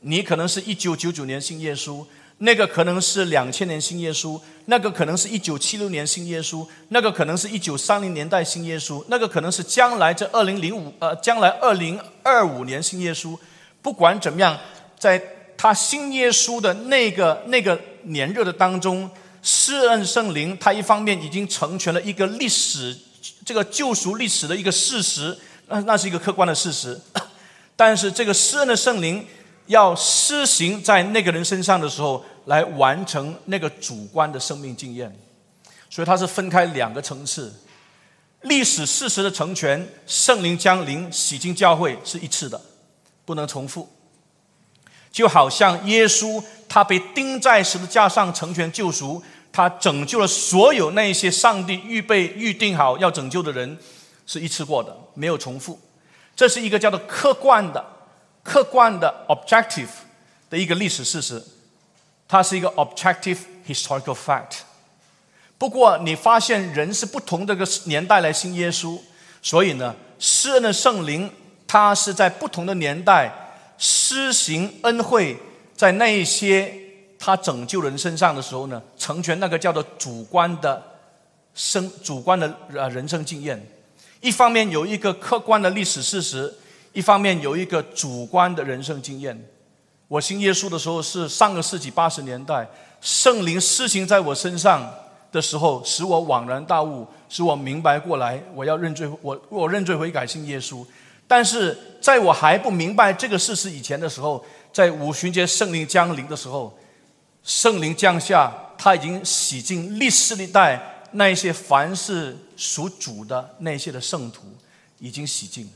[0.00, 2.04] 你可能是一九九九年信耶稣，
[2.38, 13.38] 那个可能是两千年信耶稣，那个可能是一九七六年信耶稣，那个可能是一九三零年代信耶稣，那个可能是将来这二零零五呃，将来二零二五年信耶稣。
[13.82, 14.58] 不管怎么样。
[14.98, 15.22] 在
[15.58, 19.08] 他信耶稣的那个那个年日的当中，
[19.42, 22.96] 施恩圣灵，他一方面已经成全了一个历史，
[23.44, 25.36] 这个救赎历史的一个事实，
[25.68, 26.98] 那那是一个客观的事实。
[27.76, 29.26] 但是这个施恩的圣灵
[29.66, 35.14] 要施行在那个人身上的时候，来完成那个主观的生命经验，
[35.90, 37.52] 所以它是分开两个层次。
[38.42, 42.60] 历史事实的成全，圣灵降临洗净教会是一次的，
[43.24, 43.88] 不能重复。
[45.10, 53.78] 就好像耶稣，他被钉在十字架上成全救赎，他拯救了所有那些上帝预备预定好要拯救的人，
[54.26, 55.80] 是一次过的，没有重复。
[56.36, 57.82] 这是一个叫做客观的、
[58.46, 59.88] 客观的 （objective）
[60.48, 61.42] 的一个历史事实，
[62.28, 64.60] 它是一个 objective historical fact。
[65.58, 69.00] 不过，你发现人是不同的个年代来信耶稣，
[69.42, 71.30] 所以呢，施恩的圣灵，
[71.66, 73.42] 他是在不同的年代。
[73.78, 75.36] 施行恩惠，
[75.76, 76.74] 在那一些
[77.18, 80.82] 他拯救人身上的时候呢，成全那个叫做主观的
[81.54, 83.62] 生主观的呃人生经验。
[84.22, 86.54] 一方面有一个客观的历史事实，
[86.96, 89.38] 一方面有一个主观的人生经验。
[90.08, 92.66] 我信耶稣的时候是上个世纪八十年代，
[93.02, 94.90] 圣灵施行在我身上
[95.30, 100.82] 的时候，使我恍然大悟，使我明白过来，我要认罪，我我认罪悔改信耶稣。
[101.28, 106.78] 但是在我还不明白这个事实以前的时候，在五旬节圣灵降临的时候，
[107.42, 114.44] 圣灵降下，他已经洗净历世历代那些凡是属主的那些的圣徒，
[114.98, 115.68] 已经洗净，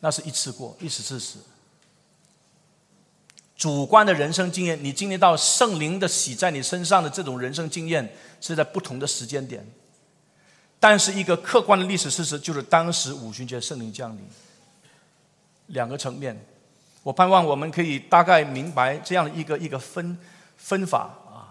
[0.00, 1.38] 那是一次过，一次事实。
[3.56, 9.66] 主观的人生经验，你经历到圣灵的洗在你身上的这种人生经验，是在不同的时间点。
[10.78, 14.28] 但是一个客观的历史事实，就是当时五旬节圣灵降临。
[15.68, 16.38] 两个层面，
[17.02, 20.16] 我盼望我们可以大概明白这样的一个一个分
[20.58, 21.48] 分法啊。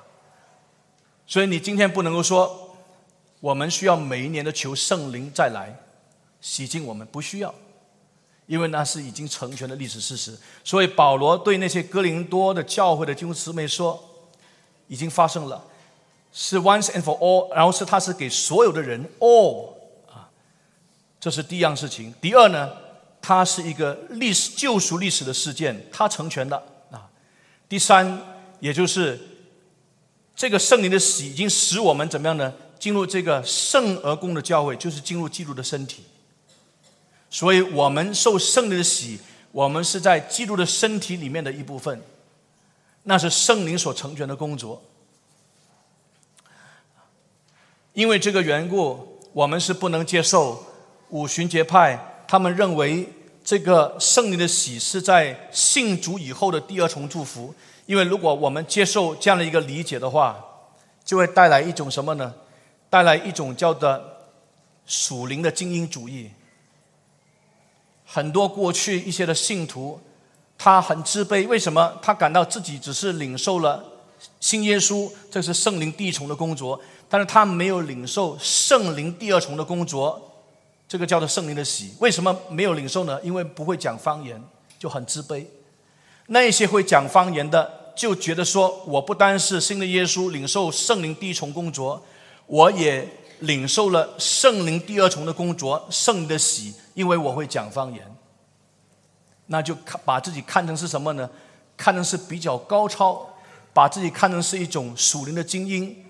[1.25, 2.77] 所以你今天不能够说，
[3.39, 5.75] 我们需要每一年的求圣灵再来
[6.39, 7.53] 洗净我们，不需要，
[8.47, 10.37] 因为那是已经成全的历史事实。
[10.63, 14.03] 所以保罗对那些哥林多的教会的弟兄姊妹说，
[14.87, 15.63] 已经发生了，
[16.31, 19.69] 是 once and for all，然后是他是给所有的人 all
[20.11, 20.29] 啊，
[21.19, 22.13] 这是第一样事情。
[22.21, 22.71] 第二呢？
[23.27, 26.55] 它是一个历史救赎历史的事件，它成全的
[26.91, 27.09] 啊。
[27.67, 28.21] 第三，
[28.59, 29.19] 也就是
[30.35, 32.53] 这个圣灵的洗已经使我们怎么样呢？
[32.77, 36.03] 进入这个圣而公的教会，就是进入基督的身体。
[37.35, 39.19] 所以我们受圣灵的洗，
[39.51, 42.01] 我们是在基督的身体里面的一部分，
[43.03, 44.81] 那是圣灵所成全的工作。
[47.91, 50.65] 因为这个缘故，我们是不能接受
[51.09, 52.23] 五旬节派。
[52.25, 53.05] 他们认为
[53.43, 57.53] 这个圣灵的喜是在信主以后的第二重祝福，
[57.85, 60.41] 因为如果我们接受这样的一个理解的话，
[61.03, 62.33] 就会带来一种什么呢？
[62.89, 64.01] 带来一种叫做
[64.85, 66.31] 属灵的精英主义。
[68.15, 69.99] 很多过去一些的信徒，
[70.57, 71.97] 他很自卑，为什么？
[72.01, 73.83] 他感到自己只是领受了
[74.39, 80.31] 新耶稣，这是圣灵第一重的工作，但是他没有领受圣灵第二重的工作，
[80.87, 81.93] 这个叫做圣灵的喜。
[81.99, 83.19] 为什么没有领受呢？
[83.21, 84.41] 因为不会讲方言，
[84.79, 85.45] 就很自卑。
[86.27, 92.01] 那些会讲方言的，就觉得说，我不单是新的耶稣领受圣灵第一重工作，
[92.47, 93.05] 我也
[93.39, 98.15] 领受了圣灵第二重的工作，圣的喜，因为我会讲方言。
[99.47, 101.29] 那就看把自己看成是什么呢？
[101.77, 103.27] 看成是比较高超，
[103.73, 106.03] 把自己看成是一种属灵的精英。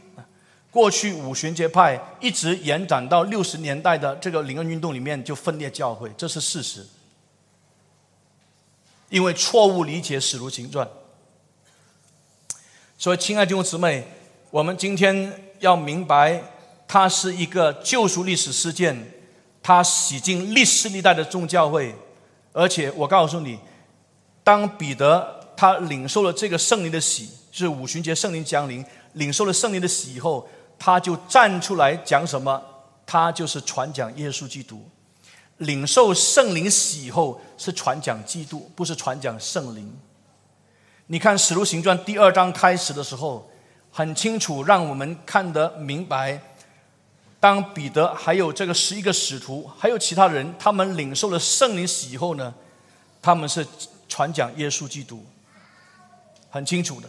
[0.71, 6.85] 过去五旬节派一直延展到六十年代的这个灵恩运动里面就分裂教会，这是事实。
[9.09, 10.87] 因为错误理解使徒行传，
[12.97, 14.05] 所以亲爱的弟兄姊妹，
[14.49, 16.41] 我们今天要明白，
[16.87, 19.11] 它是一个救赎历史事件，
[19.61, 21.95] 它洗净历史历代的众教会。
[22.53, 23.59] 而且我告诉你，
[24.43, 30.47] 当彼得他领受了这个圣灵的喜，就是五旬节圣灵降临，领受了圣灵的喜以后，
[30.79, 32.61] 他就站出来讲什么？
[33.05, 34.87] 他就是传讲耶稣基督。
[35.57, 39.93] 领受圣灵喜以后是传讲基督，不是传讲圣灵。
[41.07, 43.49] 你看《使徒行传》第二章开始的时候，
[43.91, 46.41] 很清楚让我们看得明白。
[47.45, 52.51] 当彼得还有这个十一个使徒，还有其他人，他们领受了圣灵洗以后呢，
[53.21, 53.63] 他们是
[54.09, 55.23] 传讲耶稣基督，
[56.49, 57.07] 很清楚的。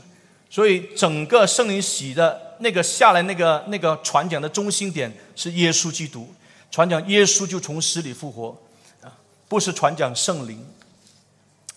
[0.50, 6.28] 所以整个圣灵洗的那个下来那个那个传讲的中心点是耶稣基督，
[6.70, 8.54] 传讲耶稣就从死里复活
[9.00, 9.08] 啊，
[9.48, 10.62] 不是传讲圣灵。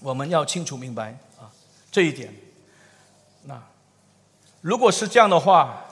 [0.01, 1.47] 我们要清楚明白啊
[1.89, 2.35] 这一点。
[3.43, 3.57] 那
[4.59, 5.85] 如果是这样的话。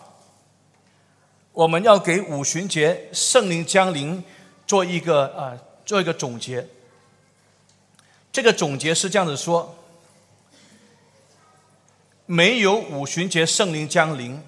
[1.58, 4.24] 我们要给五旬节圣灵降临
[4.68, 6.68] 做一个啊，做一个总结。
[8.32, 9.76] 这个总结是这样子说：
[12.28, 14.40] 没有五旬节圣灵降临，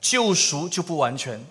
[0.00, 1.44] 救赎就不完全。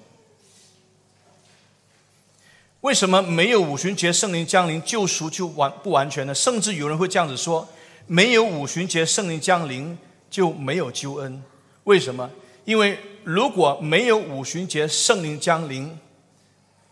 [2.79, 6.33] 为什么没有五旬节圣灵降临，救赎就完不完全呢？
[6.33, 7.67] 甚至有人会这样子说：
[8.05, 9.97] 没有五旬节圣灵降临，
[10.29, 11.43] 就没有救恩。
[11.83, 12.31] 为什么？
[12.63, 12.97] 因为
[13.27, 15.99] 如果没有五旬节圣灵降临，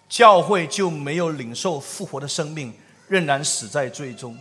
[0.10, 2.74] 教会就没有领受复活的生命，
[3.08, 4.38] 仍然死在最终。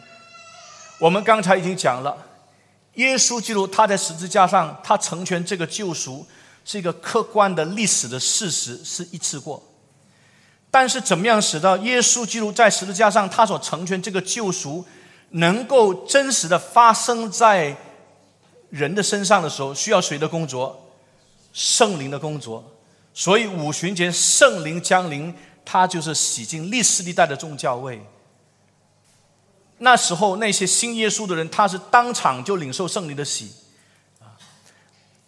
[0.99, 2.19] 我们刚才已经讲了，
[2.95, 6.27] 耶稣基督他在十字架上，他成全这个救赎，
[6.65, 9.63] 是一个客观的历史的事实，是一次过。
[10.73, 14.85] 但是，怎么样使到耶稣基督在十字架上他所成全这个救赎，
[15.31, 17.77] 能够真实的发生在
[18.71, 20.81] 人的身上的时候，需要谁的工作？
[21.55, 22.63] 圣灵的工作，
[23.15, 25.33] 所以五旬节圣灵降临，
[25.65, 28.05] 它就是洗净历史历代的众教位。
[29.79, 33.53] 那时候那些信耶稣的人，他是当场就领受圣灵的洗。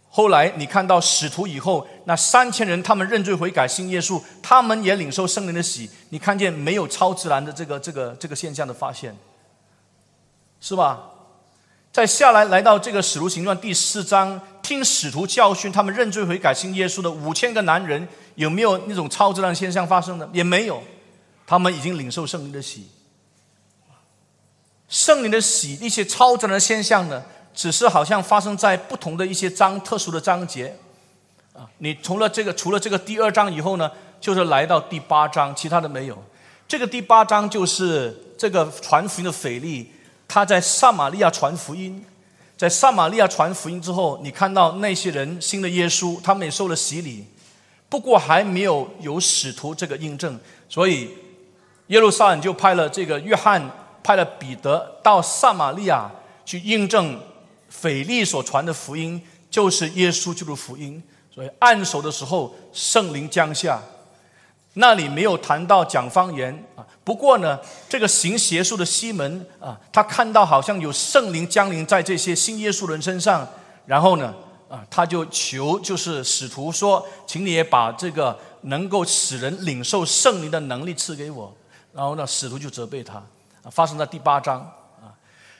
[0.08, 5.88] 后来你看到使徒以后，那三千人他们认罪悔改信耶稣，他们也领受圣灵的洗。
[6.08, 9.16] 你看见没有超自然的这个这个这个现象的发现，
[10.60, 11.10] 是吧？
[11.92, 14.40] 再下来来到这个使徒行传第四章。
[14.66, 20.28] 听使徒教训，他们认罪悔改信耶稣的五千个男人，有没有那种超自然现象发生的？
[20.32, 20.82] 也没有，
[21.46, 22.88] 他们已经领受圣灵的喜。
[24.88, 27.22] 圣灵的喜，一些超自然的现象呢，
[27.54, 30.76] 只是好像发生在不同的一些章特殊的章节。
[31.52, 33.88] 啊，你除了这个，除了这个第二章以后呢，
[34.20, 36.20] 就是来到第八章，其他的没有。
[36.66, 39.92] 这个第八章就是这个传福音的腓力，
[40.26, 42.04] 他在撒玛利亚传福音。
[42.56, 47.24] 在撒玛利亚传福音之后，你看到那些人信了耶稣，他们也受了洗礼，
[47.88, 50.38] 不过还没有有使徒这个印证，
[50.68, 51.10] 所以
[51.88, 53.70] 耶路撒冷就派了这个约翰，
[54.02, 56.10] 派了彼得到撒玛利亚
[56.44, 57.20] 去印证
[57.68, 61.02] 腓力所传的福音就是耶稣基督福音。
[61.34, 63.78] 所以按手的时候，圣灵降下。
[64.78, 67.56] 那里没有谈到讲方言啊，不过呢，
[67.88, 73.48] 这个行邪术的西门啊，他看到好像有圣灵降临在这些信耶稣人身上，
[73.86, 74.34] 然后呢，
[74.68, 81.54] 啊，他就求就是使徒说，请你也把这个能够使人领受圣灵的能力赐给我。
[81.92, 83.18] 然后呢，使徒就责备他，
[83.62, 84.58] 啊发生在第八章
[85.00, 85.14] 啊。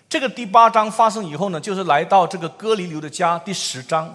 [0.08, 4.06] 这个第八章发生以后呢，就是来到这个哥尼流的家第十章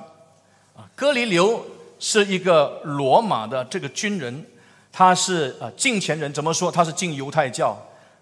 [0.75, 0.83] 啊。
[0.97, 1.65] 哥尼流
[1.97, 4.45] 是一个罗马的这个军人。
[4.91, 6.71] 他是啊敬虔人，怎么说？
[6.71, 7.69] 他是敬犹太教，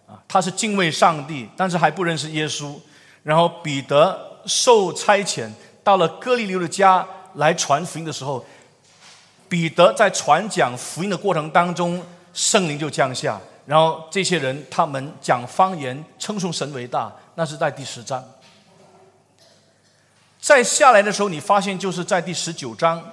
[0.07, 2.75] 啊，他是敬畏上帝，但是还不认识耶稣。
[3.23, 5.49] 然后彼得受差遣
[5.83, 7.05] 到了哥利流的家
[7.35, 8.45] 来传福音的时候，
[9.49, 12.01] 彼得在传讲福音的过程当中，
[12.33, 18.23] 圣灵就降下，然后这些人他们讲方言，称颂神为大，那是在第十章。
[20.39, 23.03] 再下来的时候，你发现就是在第十九章，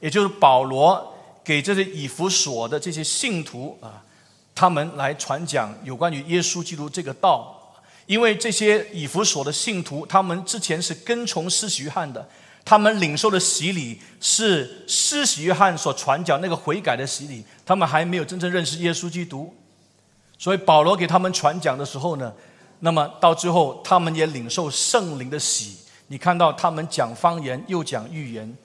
[0.00, 1.09] 也就是保罗
[1.44, 4.02] 给这些以弗所的这些信徒啊，
[4.54, 7.56] 他们来传讲有关于耶稣基督这个道。
[8.06, 12.28] 因为这些以弗所的信徒，他们之前是跟从施洗约翰的，
[12.64, 19.54] 他们领受的洗礼是施洗约翰所传讲那个悔改的洗礼，他们还没有真正认识耶稣基督。
[20.36, 22.32] 所以保罗给他们传讲的时候呢，
[22.80, 25.76] 那么到最后他们也领受圣灵的洗。
[26.08, 28.56] 你看到他们讲方言，又讲预言，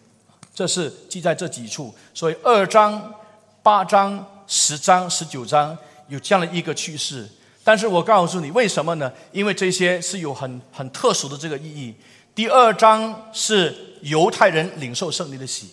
[0.55, 1.93] 这是记在这几处。
[2.13, 3.13] 所以二章、
[3.61, 5.77] 八章、十章、十九章
[6.07, 7.29] 有这样的一个趋势。
[7.63, 9.11] 但是我告诉你，为什么呢？
[9.31, 11.93] 因为这些是有很很特殊的这个意义。
[12.33, 15.71] 第二章是犹太人领受圣灵的喜，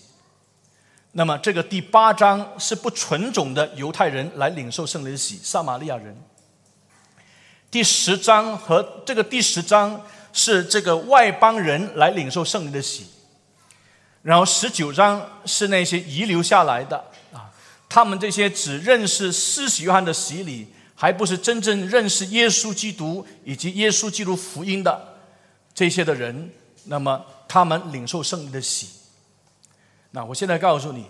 [1.13, 6.15] 那么这个第八章是不纯种的犹太人来领受圣灵的喜，撒玛利亚人。
[7.71, 10.03] 第十章和这个第十章。
[10.35, 13.07] 是这个外邦人来领受圣灵的喜，
[14.23, 16.97] 然后十九章是那些遗留下来的
[17.33, 17.51] 啊，
[17.89, 25.19] 他们这些只认识施洗约翰的洗礼，还不是真正认识耶稣基督以及耶稣基督福音的
[25.75, 26.51] 这些的人，
[26.85, 28.89] 那么他们领受圣灵的洗。
[30.13, 31.07] 那我现在告诉你，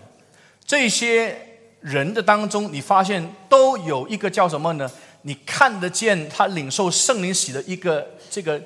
[0.64, 4.90] 这些人的当中，你发现都有一个叫什么呢？
[5.22, 8.60] 你看得见他领受圣灵洗的一个这个。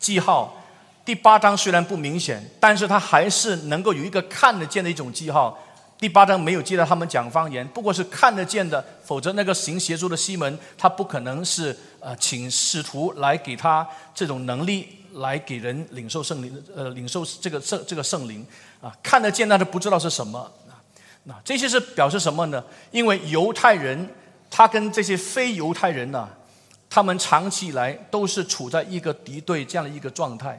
[0.00, 0.57] 记号，
[1.08, 5.58] 第八章虽然不明显，但是他还是能够有一个看得见的一种记号。
[5.98, 18.46] 第八章没有记到他们讲方言，不过是看得见的，否则那个行邪术的西门，他不可能是呃请使徒来给他这种能力来给人领受圣灵，呃领受这个圣这个圣灵
[18.82, 20.52] 啊，看得见但是不知道是什么。
[21.24, 22.62] 那这些是表示什么呢？
[22.90, 24.10] 因为犹太人
[24.50, 26.28] 他跟这些非犹太人呢。
[26.90, 30.58] 他们长期以来都是处在一个敌对这样的一个状态，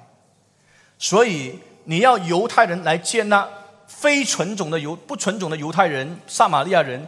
[1.00, 3.48] 所以你要犹太人来接纳
[3.88, 7.08] 非纯种的犹不纯种的犹太人、撒玛利亚人，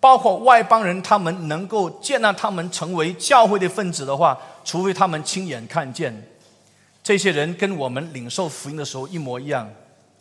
[0.00, 6.26] 包括外邦人，他们能够接纳他们成为教会的分子的话，除非他们亲眼看见
[7.02, 9.68] 这些人跟我们领受福音的时候一模一样，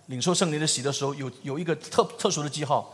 [0.07, 2.93] 领受圣灵的喜的时候有有一个特特殊的记号。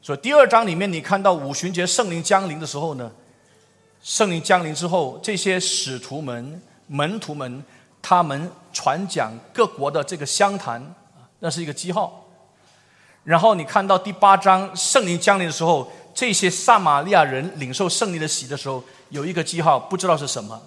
[0.00, 3.12] 所以第二章里面你看到五旬节圣灵降临的时候呢？
[4.02, 7.64] 圣灵降临之后，这些使徒们、门徒们，
[8.02, 10.94] 他们传讲各国的这个相谈，
[11.38, 12.26] 那是一个记号。
[13.22, 20.60] 然后你看到第八章圣灵降临的时候，这些撒玛利亚人领受圣灵的喜的时候，有一个记号，不知道是什么。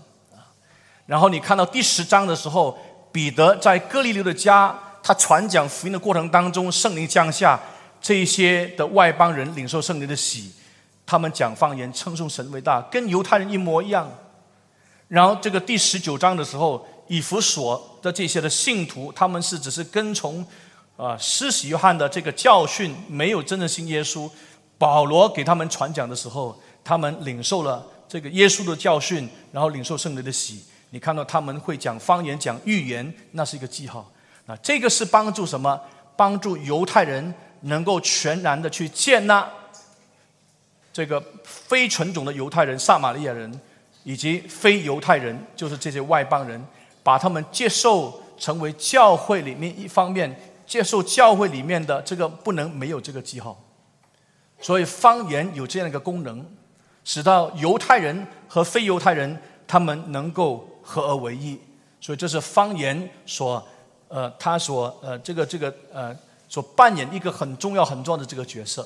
[1.05, 2.76] 然后你看到第十章的时候，
[3.12, 7.60] 彼得在哥利流的家，他传讲福音的过程当中，圣灵降下，
[8.01, 10.51] 这些的外邦人领受圣灵的喜。
[11.05, 14.12] 他们讲方言，称颂神为大，跟犹太人一模一样。
[15.08, 20.45] 然后这个第十九章的时候，以弗所的这些的信徒，他们是只是跟从
[20.95, 24.30] 啊施洗约翰的这个教训，没有真正信耶稣。
[24.78, 30.64] 保罗给他们传讲的时候，他们领受了这个耶稣的教训，然后领受圣灵的喜。
[30.91, 34.10] 你看到他们会讲方言、讲预言，那是一个记号。
[34.45, 35.80] 那这个是帮助什么？
[36.16, 39.47] 帮助犹太人能够全然的去接纳。
[40.93, 43.60] 这个非纯种的犹太人、撒玛利亚人，
[44.03, 46.64] 以及非犹太人，就是这些外邦人，
[47.08, 53.58] 把他们接受成为教会里面一方面，接受教会里面的这个不能没有这个记号。
[54.60, 56.45] 所以方言有这样一个功能，
[57.05, 61.58] 使到犹太人和非犹太人他们能够合而为一。
[62.01, 63.66] 所以这是方言所
[64.10, 66.14] 呃，他所呃这个这个呃
[66.49, 68.86] 所扮演一个很重要很重要的这个角色。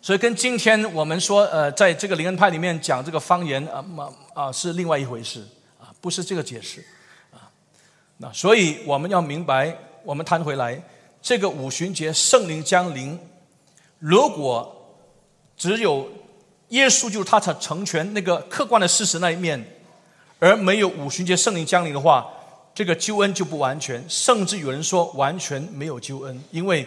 [0.00, 5.46] 所以跟今天我们说，呃，在这个灵恩派里面讲这个方言啊，嘛啊是另外一回事，
[6.06, 6.84] 不是这个解释
[7.32, 7.50] 啊。
[8.18, 10.80] 那所以我们要明白，我们谈回来，
[11.20, 13.18] 这个五旬节圣灵降临，
[13.98, 14.96] 如果
[15.56, 16.08] 只有
[16.68, 19.82] 耶稣就是他才成全那个客观的事实那一面，
[20.38, 22.24] 而没有五旬节圣灵降临的话，
[22.72, 26.86] 这个救恩就不完全，甚至有人说完全没有救恩，因为。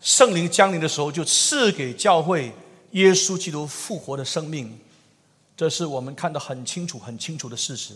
[0.00, 2.52] 圣灵降临的时候，就赐给教会
[2.92, 4.78] 耶稣基督复活的生命，
[5.56, 7.94] 这是我们看得很清楚、很清楚的事实。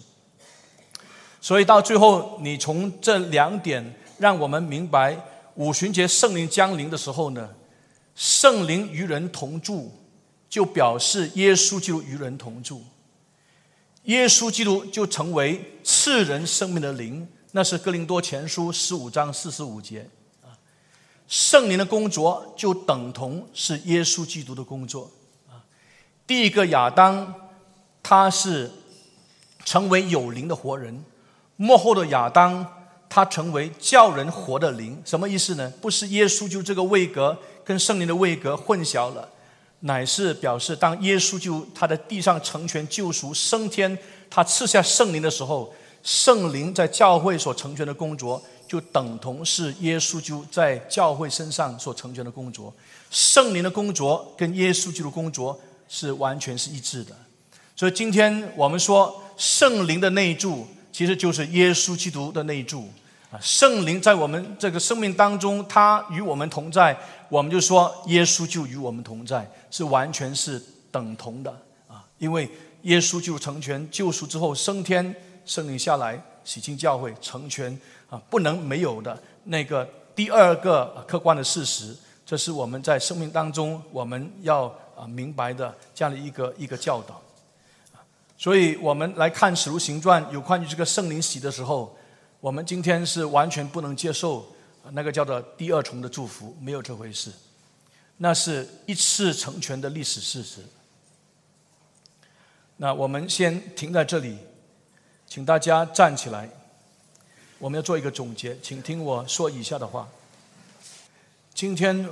[1.43, 5.19] 所以到最后，你从这两点让我们明白，
[5.57, 7.51] 五旬节圣灵降临的时候呢，
[8.15, 9.91] 圣灵与人同住，
[10.49, 12.85] 就表示耶稣基督与人同住，
[14.05, 20.09] 耶稣基督就成为赐人生命的灵，那是哥林多前书十五章四十五节。
[21.27, 25.11] 圣灵的工作就等同是耶稣基督的工作
[25.49, 25.65] 啊！
[26.25, 27.35] 第一个亚当，
[28.01, 28.71] 他是
[29.65, 31.03] 成为有灵的活人；
[31.57, 32.67] 幕后的亚当，
[33.09, 35.01] 他成为叫人活的灵。
[35.05, 35.73] 什么意思呢？
[35.81, 39.29] 不是耶稣就这个位格跟圣灵的位格混淆了，
[39.81, 43.97] 乃是表示当耶稣就他在地上成全救赎升天，
[44.29, 45.73] 他赐下圣灵的时候，
[46.03, 48.43] 圣灵在教会所成全的工作。
[48.69, 52.73] 就等同是耶稣就在教会身上所成全的工作，
[53.11, 57.15] 圣灵的工作跟耶稣基督工作是完全是一致的。
[57.77, 62.89] 所以今天我们说圣灵的内住，其实就是耶稣基督的内住
[63.31, 63.41] 啊。
[63.41, 66.97] 圣灵在我们这个生命当中，他与我们同在，
[67.29, 71.51] 我们就说耶稣就与我们同在，是完全是等同的
[71.89, 72.05] 啊。
[72.19, 72.49] 因为
[72.83, 75.13] 耶稣就成全救赎之后升天，
[75.45, 77.77] 圣灵下来洗净教会，成全。
[78.13, 84.65] 啊，不能没有的那个第二个客观的事实，这是我们在生命当中我们要
[84.95, 87.19] 啊明白的这样的一个一个教导。
[88.43, 91.97] 所以我们来看《使徒行传》有关于这个圣灵洗的时候，
[92.41, 94.45] 我们今天是完全不能接受
[94.91, 97.31] 那个叫做第二重的祝福，没有这回事，
[98.17, 100.61] 那是一次成全的历史事实。
[102.79, 104.37] 那我们先停在这里，
[105.29, 106.51] 请大家站起来。
[107.61, 110.09] 我们要做一个总结，请听我说以下的话。
[111.55, 112.11] 今天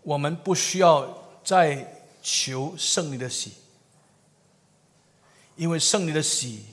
[0.00, 3.52] 我们不需要再求胜利的喜，
[5.58, 6.64] 因为胜利的喜，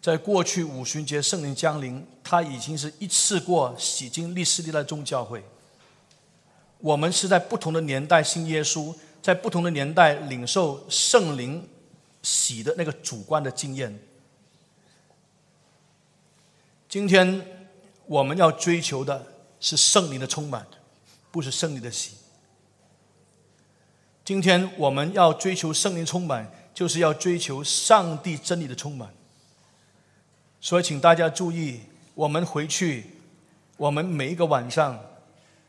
[0.00, 5.42] 在过去五旬节圣灵降临，它已经是一次过洗净历史历代宗教会。
[6.78, 11.66] 我们是在不同的年代信耶稣，在不同的年代领受圣灵
[12.22, 13.98] 喜的那个主观的经验。
[16.88, 17.46] 今天
[18.04, 19.24] 我们要追求的
[19.60, 20.66] 是圣灵的充满，
[21.30, 22.16] 不是圣灵的喜。
[24.24, 29.12] 今天我们要追求圣灵充满，就是要追求上帝真理的充满。
[30.60, 31.80] 所以，请大家注意，
[32.14, 33.06] 我们回去，
[33.76, 34.98] 我们每一个晚上，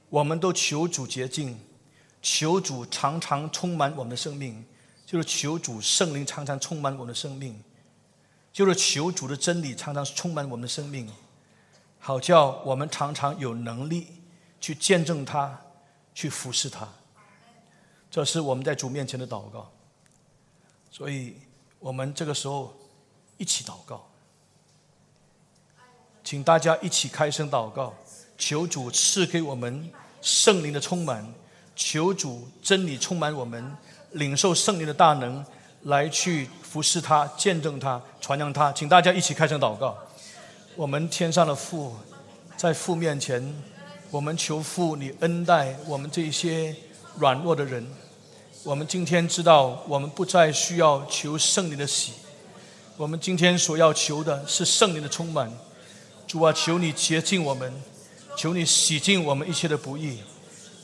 [0.10, 1.60] 我们都求主洁净，
[2.22, 4.64] 求主常常充满我们的生命，
[5.06, 7.62] 就是求主圣灵常常充满我们的生命。
[8.51, 11.10] 就是求主的真理常常充满我们的生命，
[11.97, 14.06] 好叫我们常常有能力
[14.62, 15.60] 去见证他，
[16.14, 16.88] 去服侍他。
[18.12, 19.72] 这是我们在主面前的祷告。
[20.95, 21.35] 所以，
[21.79, 22.71] 我们这个时候
[23.37, 24.07] 一起祷告，
[26.23, 27.91] 请大家一起开声祷告，
[28.37, 29.91] 求主赐给我们
[30.21, 31.33] 圣灵的充满，
[31.75, 33.75] 求主真理充满我们，
[34.11, 35.43] 领受圣灵的大能。
[35.85, 39.97] 来去服侍他，见证他，传扬他，请大家一起开声祷告。
[40.77, 41.93] 我们天上的父，
[42.55, 43.43] 在父面前，
[44.09, 46.73] 我们求父你恩待我们这些
[47.17, 47.85] 软弱的人。
[48.66, 52.14] 我们今天知道，我们不再需要求圣灵的喜，
[52.95, 55.51] 我们今天所要求的是圣灵的充满。
[56.26, 57.74] 主啊，求你洁净我们，
[58.38, 60.20] 求你洗净我们一切的不义，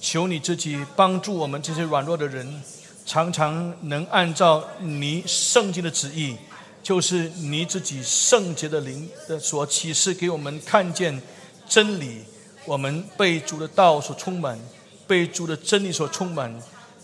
[0.02, 2.62] 求你自己帮助我们这些软弱的人。
[3.06, 6.36] 常常能按照你圣经的旨意，
[6.84, 11.20] 就是你自己圣洁的灵的所启示给我们看见
[11.68, 12.26] 真理，
[12.66, 14.60] 我们被主的道所充满，
[15.08, 16.54] 被主的真理所充满，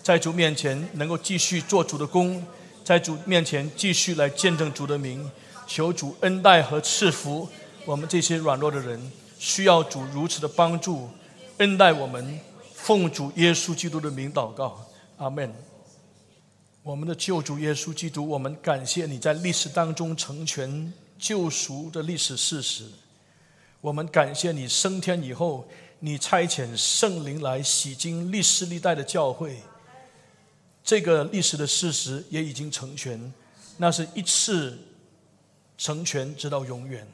[0.05, 2.45] 在主面前能够继续做主的工，
[2.83, 5.27] 在主面前继续来见证主的名，
[5.65, 7.49] 求主恩待和赐福
[7.85, 11.09] 我们这些软弱的人，需要主如此的帮助，
[11.57, 12.39] 恩待我们，
[12.75, 14.79] 奉主耶稣基督的名祷告，
[15.17, 15.51] 阿门。
[16.83, 22.83] 我们的救主耶稣基督，我们感谢你在历史当中成全救赎的历史事实。
[23.81, 29.57] 我们感谢你升天以后，你差遣圣灵来洗净历史历代的教会。
[30.85, 33.33] 这个历史的事实也已经成全，
[33.77, 34.77] 那是一次
[35.77, 37.05] 成全，直到永远。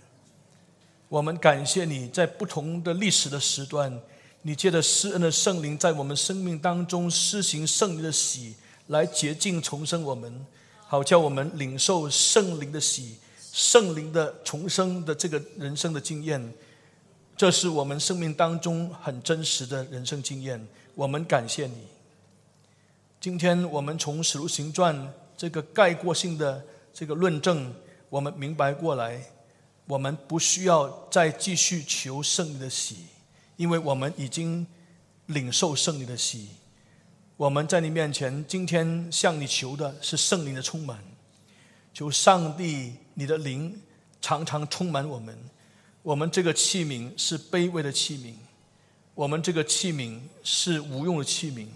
[1.07, 3.99] 我们感谢你在不同的历史的时段，
[4.41, 8.53] 你借着施恩的圣灵在我们生命当中施行圣灵的洗。
[8.87, 10.45] 来洁净重生我们，
[10.85, 13.15] 好叫我们领受圣灵的喜、
[13.53, 16.53] 圣灵的重生的这个人生的经验，
[17.37, 20.67] 这是我们生命当中很真实的人生经验。
[20.93, 22.00] 我们感谢你。
[23.21, 24.95] 今天我们从《使徒行传》
[25.37, 27.71] 这个概括性的这个论证，
[28.09, 29.21] 我们明白过来，
[29.85, 33.05] 我们不需要再继续求圣灵的喜，
[33.57, 34.65] 因为我们已经
[35.27, 36.47] 领受圣灵的喜。
[37.37, 40.97] 我们在你面前，今天向你求的是圣灵的充满，
[41.93, 43.79] 求上帝你的灵
[44.19, 45.37] 常常充满我们。
[46.01, 48.33] 我们这个器皿是卑微的器皿，
[49.13, 51.67] 我们这个器皿是无用的器皿。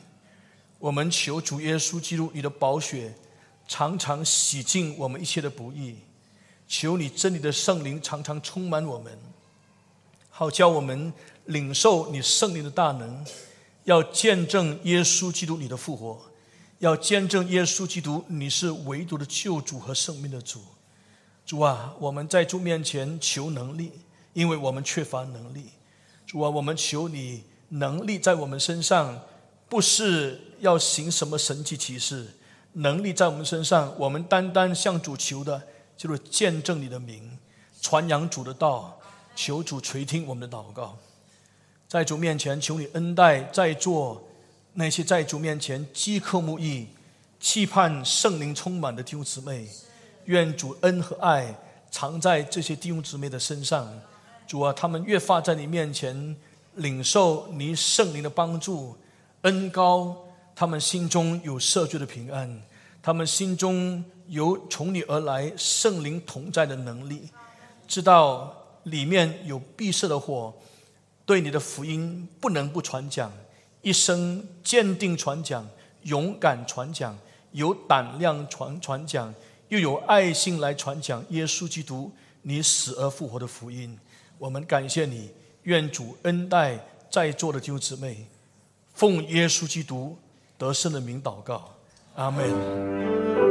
[0.85, 3.11] 我们求主耶稣基督，你的宝血
[3.67, 5.95] 常常洗净我们一切的不义。
[6.67, 9.17] 求你真理的圣灵常常充满我们，
[10.29, 11.11] 好叫我们
[11.45, 13.25] 领受你圣灵的大能，
[13.85, 16.21] 要见证耶稣基督你的复活，
[16.77, 20.61] 要见证耶稣基督你是唯独的救主和生命的主。
[21.47, 23.91] 主啊，我们在主面前求能力，
[24.33, 25.71] 因为我们缺乏能力。
[26.27, 29.19] 主啊，我们求你能力在我们身上，
[29.69, 32.27] 不是要行什么神迹奇事，
[32.73, 35.61] 能力在我们身上，我们单单向主求的。
[35.97, 37.39] 就是见证你的名，
[37.81, 38.99] 传扬主的道，
[39.33, 40.97] 求主垂听我们的祷告，
[41.87, 44.21] 在主面前求你恩待在座
[44.73, 46.89] 那些在主面前饥渴慕义、
[47.39, 49.69] 期盼圣灵充满的弟兄姊妹，
[50.25, 51.55] 愿主恩和爱
[51.89, 53.89] 藏在这些弟兄姊妹的身上。
[54.45, 56.35] 主啊，他们越发在你面前
[56.73, 58.97] 领受你圣灵的帮助、
[59.45, 60.15] 恩高，
[60.53, 62.61] 他们心中有赦罪的平安，
[63.01, 64.03] 他们心中。
[64.27, 67.29] 有从你而来圣灵同在的能力，
[67.87, 68.51] 知道
[68.85, 70.51] 里面有闭塞的火，
[71.27, 73.31] 对你的福音不能不传讲，
[73.83, 75.69] 一生坚定传讲，
[76.01, 77.15] 勇敢传讲，
[77.51, 79.31] 有胆量传传讲，
[79.67, 83.95] 又有爱心来传讲耶稣基督你死而复活的福音。
[84.39, 85.29] 我们感谢你，
[85.65, 88.25] 愿主恩待在座的弟兄姊妹，
[88.95, 90.17] 奉耶稣基督
[90.57, 91.75] 得胜的名祷告，
[92.15, 93.44] 阿门。